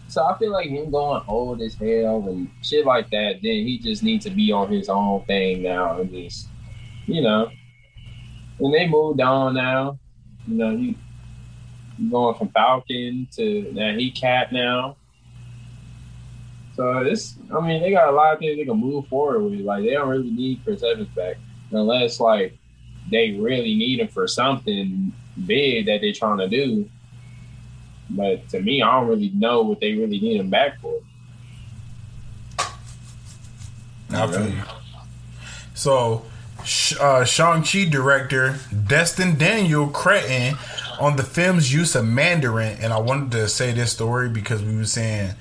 [0.08, 3.40] So I feel like him going old as hell and shit like that.
[3.42, 6.48] Then he just needs to be on his own thing now and just,
[7.06, 7.50] you know.
[8.58, 9.98] And they moved on now.
[10.46, 10.94] You know, you
[12.10, 14.96] going from Falcon to now he Cap now.
[16.74, 19.60] So this, I mean, they got a lot of things they can move forward with.
[19.60, 21.36] Like they don't really need Chris Evans back
[21.70, 22.56] unless like
[23.10, 25.12] they really need him for something
[25.46, 26.88] big that they're trying to do.
[28.10, 31.00] But to me, I don't really know what they really need him back for.
[34.10, 34.62] I feel you.
[35.74, 36.24] So,
[37.00, 40.56] uh, Shang-Chi director Destin Daniel Cretton
[41.00, 44.76] on the film's use of Mandarin, and I wanted to say this story because we
[44.76, 45.34] were saying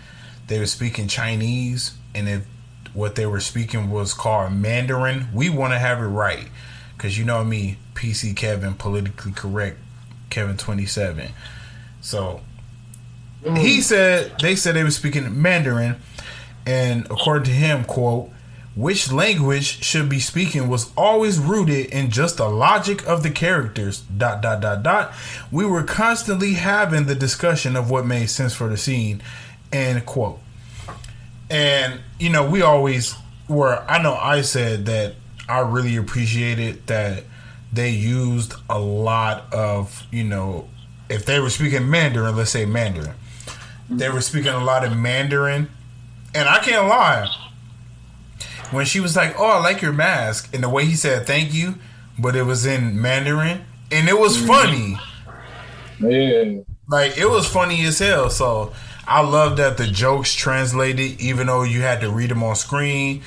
[0.48, 2.46] they were speaking Chinese, and if
[2.94, 6.48] what they were speaking was called Mandarin, we want to have it right.
[6.96, 9.78] Because you know me, PC Kevin, politically correct
[10.30, 11.32] Kevin twenty seven.
[12.02, 12.42] So
[13.56, 15.98] he said they said they were speaking Mandarin,
[16.66, 18.30] and according to him, quote,
[18.76, 24.02] which language should be speaking was always rooted in just the logic of the characters.
[24.02, 25.14] Dot dot dot dot.
[25.50, 29.24] We were constantly having the discussion of what made sense for the scene.
[29.72, 30.40] End quote.
[31.50, 33.16] And you know, we always
[33.48, 33.84] were.
[33.88, 35.16] I know I said that
[35.48, 37.24] I really appreciated that
[37.72, 40.68] they used a lot of you know,
[41.10, 43.16] if they were speaking Mandarin, let's say Mandarin,
[43.90, 45.70] they were speaking a lot of Mandarin,
[46.34, 47.30] and I can't lie
[48.72, 51.54] when she was like, "Oh, I like your mask," and the way he said "thank
[51.54, 51.76] you,"
[52.18, 54.48] but it was in Mandarin, and it was mm-hmm.
[54.48, 54.98] funny.
[56.00, 56.62] Yeah.
[56.88, 58.30] Like it was funny as hell.
[58.30, 58.74] So
[59.08, 63.22] I love that the jokes translated, even though you had to read them on screen,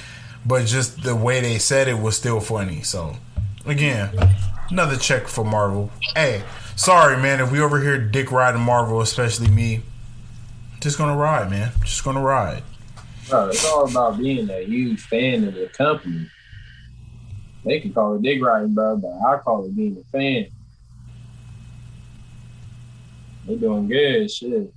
[0.45, 2.82] but just the way they said it was still funny.
[2.82, 3.16] So
[3.66, 4.11] again,
[4.70, 5.91] another check for Marvel.
[6.14, 6.43] Hey,
[6.76, 9.82] sorry man, if we over here dick riding Marvel, especially me,
[10.80, 11.72] just gonna ride, man.
[11.84, 12.62] Just gonna ride.
[13.29, 16.31] Bro, it's all about being a huge fan of the company.
[17.64, 20.47] They can call it dick riding, bro, but I call it being a fan.
[23.47, 24.72] They're doing good shit.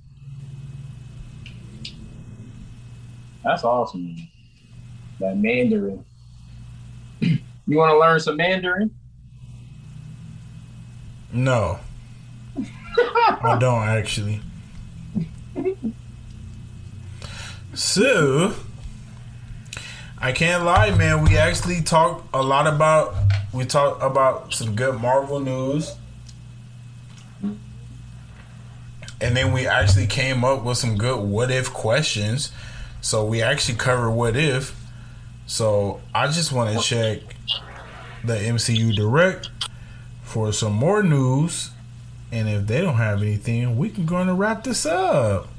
[3.42, 4.04] That's awesome.
[4.04, 4.28] Man.
[5.20, 6.04] That Mandarin.
[7.20, 8.90] you want to learn some Mandarin?
[11.32, 11.78] No,
[12.56, 14.42] I don't actually.
[17.74, 18.54] So,
[20.18, 21.24] I can't lie, man.
[21.24, 23.14] We actually talked a lot about
[23.52, 25.94] we talked about some good Marvel news.
[29.20, 32.50] And then we actually came up with some good what if questions.
[33.00, 34.74] So we actually covered what if.
[35.46, 37.20] So I just want to check
[38.24, 39.48] the MCU Direct
[40.22, 41.70] for some more news.
[42.30, 45.51] And if they don't have anything, we can go and wrap this up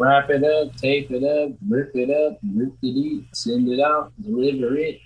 [0.00, 4.12] wrap it up, tape it up, rip it up, rip it eat, send it out,
[4.22, 5.00] deliver it.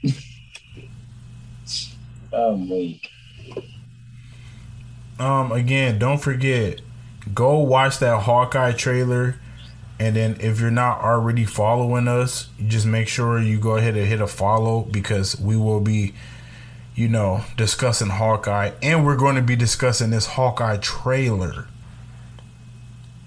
[2.32, 3.08] um, wait.
[5.18, 6.80] Um, again, don't forget,
[7.34, 9.36] go watch that Hawkeye trailer.
[9.98, 14.06] And then if you're not already following us, just make sure you go ahead and
[14.06, 16.14] hit a follow because we will be,
[16.94, 18.72] you know, discussing Hawkeye.
[18.82, 21.66] And we're going to be discussing this Hawkeye trailer.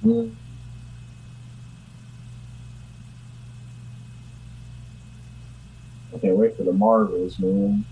[0.05, 0.33] Mm-hmm.
[6.17, 7.85] I can't wait for the Marvels, man.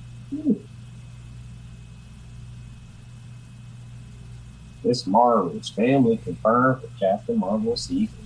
[4.84, 8.18] This Marvel's family confirmed for Captain Marvel season.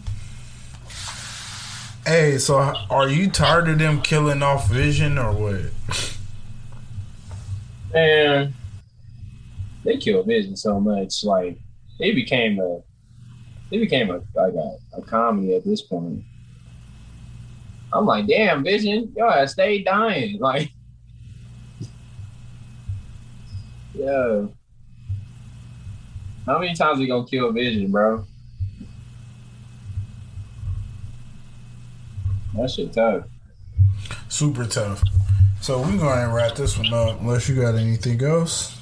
[2.06, 5.72] Hey, so are you tired of them killing off Vision or what?
[7.94, 8.54] Man,
[9.84, 11.26] they killed Vision so much.
[11.26, 11.60] Like
[12.00, 12.80] they became a,
[13.70, 16.24] they became a like a, a comedy at this point.
[17.92, 20.40] I'm like, damn, Vision, yo, I stay dying.
[20.50, 20.72] Like,
[23.94, 24.54] yo,
[26.46, 28.26] how many times we gonna kill Vision, bro?
[32.56, 33.26] That shit tough.
[34.30, 35.04] Super tough.
[35.62, 38.80] So we're gonna wrap this one up unless you got anything else.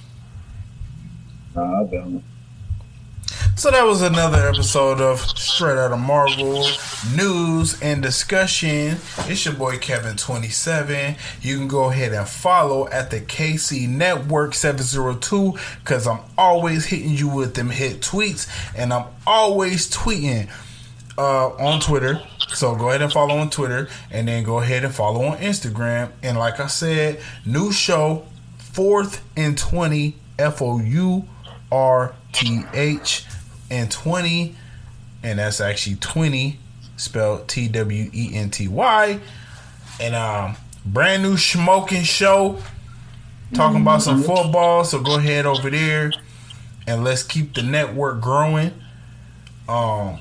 [1.55, 2.23] Nah, I don't.
[3.55, 5.19] So that was another episode of
[5.57, 6.67] Straight Out of Marvel
[7.15, 8.95] news and discussion.
[9.25, 11.17] It's your boy Kevin27.
[11.41, 17.09] You can go ahead and follow at the KC Network 702 because I'm always hitting
[17.09, 18.47] you with them hit tweets
[18.77, 20.47] and I'm always tweeting
[21.17, 22.21] uh, on Twitter.
[22.49, 26.11] So go ahead and follow on Twitter and then go ahead and follow on Instagram.
[26.21, 28.27] And like I said, new show,
[28.59, 31.27] 4th and 20 F O U
[31.71, 33.25] R T H
[33.71, 34.55] and 20,
[35.23, 36.60] and that's actually 20
[36.95, 39.19] spelled T W E N T Y.
[39.99, 42.60] And um, brand new smoking show
[43.53, 44.27] talking about some mm-hmm.
[44.27, 44.84] football.
[44.84, 46.11] So go ahead over there
[46.85, 48.73] and let's keep the network growing.
[49.68, 50.19] Um,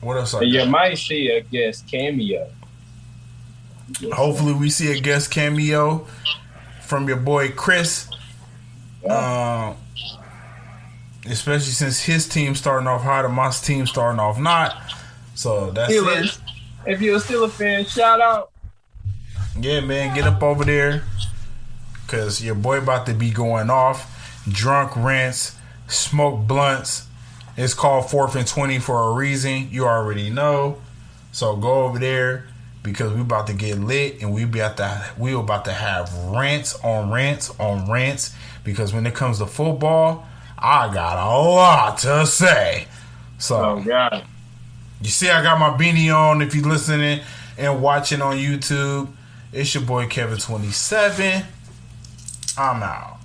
[0.00, 0.34] what else?
[0.40, 2.48] you might see a guest cameo.
[4.12, 6.06] Hopefully, we see a guest cameo
[6.82, 8.08] from your boy Chris.
[9.02, 9.74] Yeah.
[9.74, 9.76] Um,
[11.26, 14.76] especially since his team starting off hot and my team starting off not.
[15.34, 16.38] So that's Steelers.
[16.38, 16.92] it.
[16.92, 18.50] If you're still a fan, shout out.
[19.60, 21.02] Yeah, man, get up over there,
[22.06, 24.44] cause your boy about to be going off.
[24.48, 25.58] Drunk rants,
[25.88, 27.06] smoke blunts.
[27.56, 29.68] It's called fourth and twenty for a reason.
[29.70, 30.78] You already know.
[31.32, 32.46] So go over there
[32.82, 36.74] because we about to get lit and we about to we about to have rants
[36.84, 38.34] on rants on rants
[38.64, 40.26] because when it comes to football
[40.60, 42.86] I got a lot to say.
[43.38, 44.24] So, oh, God.
[45.00, 46.42] you see, I got my beanie on.
[46.42, 47.20] If you're listening,
[47.58, 49.08] and watching on YouTube.
[49.52, 51.44] It's your boy Kevin27.
[52.56, 53.18] I'm out.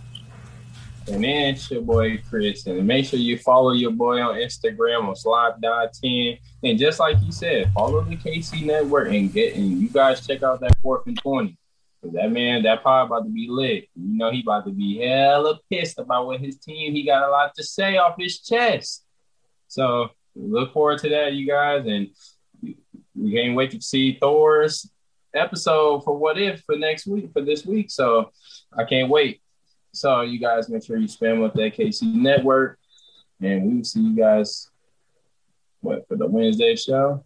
[1.08, 2.66] And then it's your boy Chris.
[2.66, 6.40] And make sure you follow your boy on Instagram on Slide10.
[6.64, 10.44] And just like you said, follow the KC Network and get and you guys check
[10.44, 11.58] out that fourth and 20.
[12.12, 13.88] That man, that pod about to be lit.
[13.96, 16.94] You know he about to be hella pissed about what his team.
[16.94, 19.06] He got a lot to say off his chest.
[19.70, 22.10] So look forward to that, you guys, and
[23.16, 24.90] we can't wait to see Thor's
[25.34, 27.90] episode for What If for next week for this week.
[27.90, 28.32] So
[28.78, 29.42] I can't wait.
[29.94, 32.80] So you guys make sure you spam with that KC Network,
[33.42, 34.70] and we will see you guys
[35.82, 37.24] what for the Wednesday show.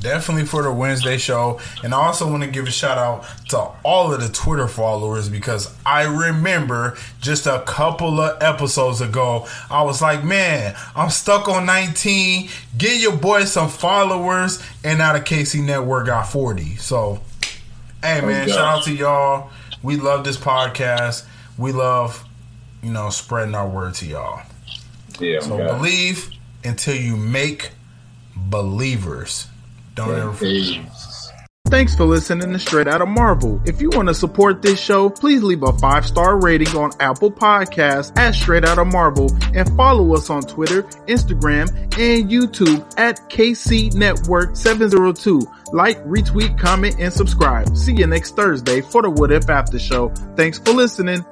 [0.00, 1.60] Definitely for the Wednesday show.
[1.82, 5.28] And I also want to give a shout out to all of the Twitter followers
[5.28, 11.48] because I remember just a couple of episodes ago, I was like, man, I'm stuck
[11.48, 12.48] on 19.
[12.76, 14.62] Get your boy some followers.
[14.84, 16.76] And now the KC Network got 40.
[16.76, 17.20] So,
[18.02, 19.50] hey, man, oh, shout out to y'all.
[19.82, 21.26] We love this podcast.
[21.56, 22.24] We love,
[22.82, 24.42] you know, spreading our word to y'all.
[25.18, 25.40] Yeah.
[25.40, 26.30] So believe
[26.62, 27.70] until you make
[28.36, 29.48] believers.
[29.98, 30.86] Don't ever forget.
[31.66, 33.60] Thanks for listening to Straight Out of Marvel.
[33.66, 37.32] If you want to support this show, please leave a five star rating on Apple
[37.32, 41.68] Podcasts at Straight Out of Marvel and follow us on Twitter, Instagram,
[41.98, 45.42] and YouTube at KC Network 702.
[45.72, 47.76] Like, retweet, comment, and subscribe.
[47.76, 50.10] See you next Thursday for the What If After Show.
[50.36, 51.24] Thanks for listening.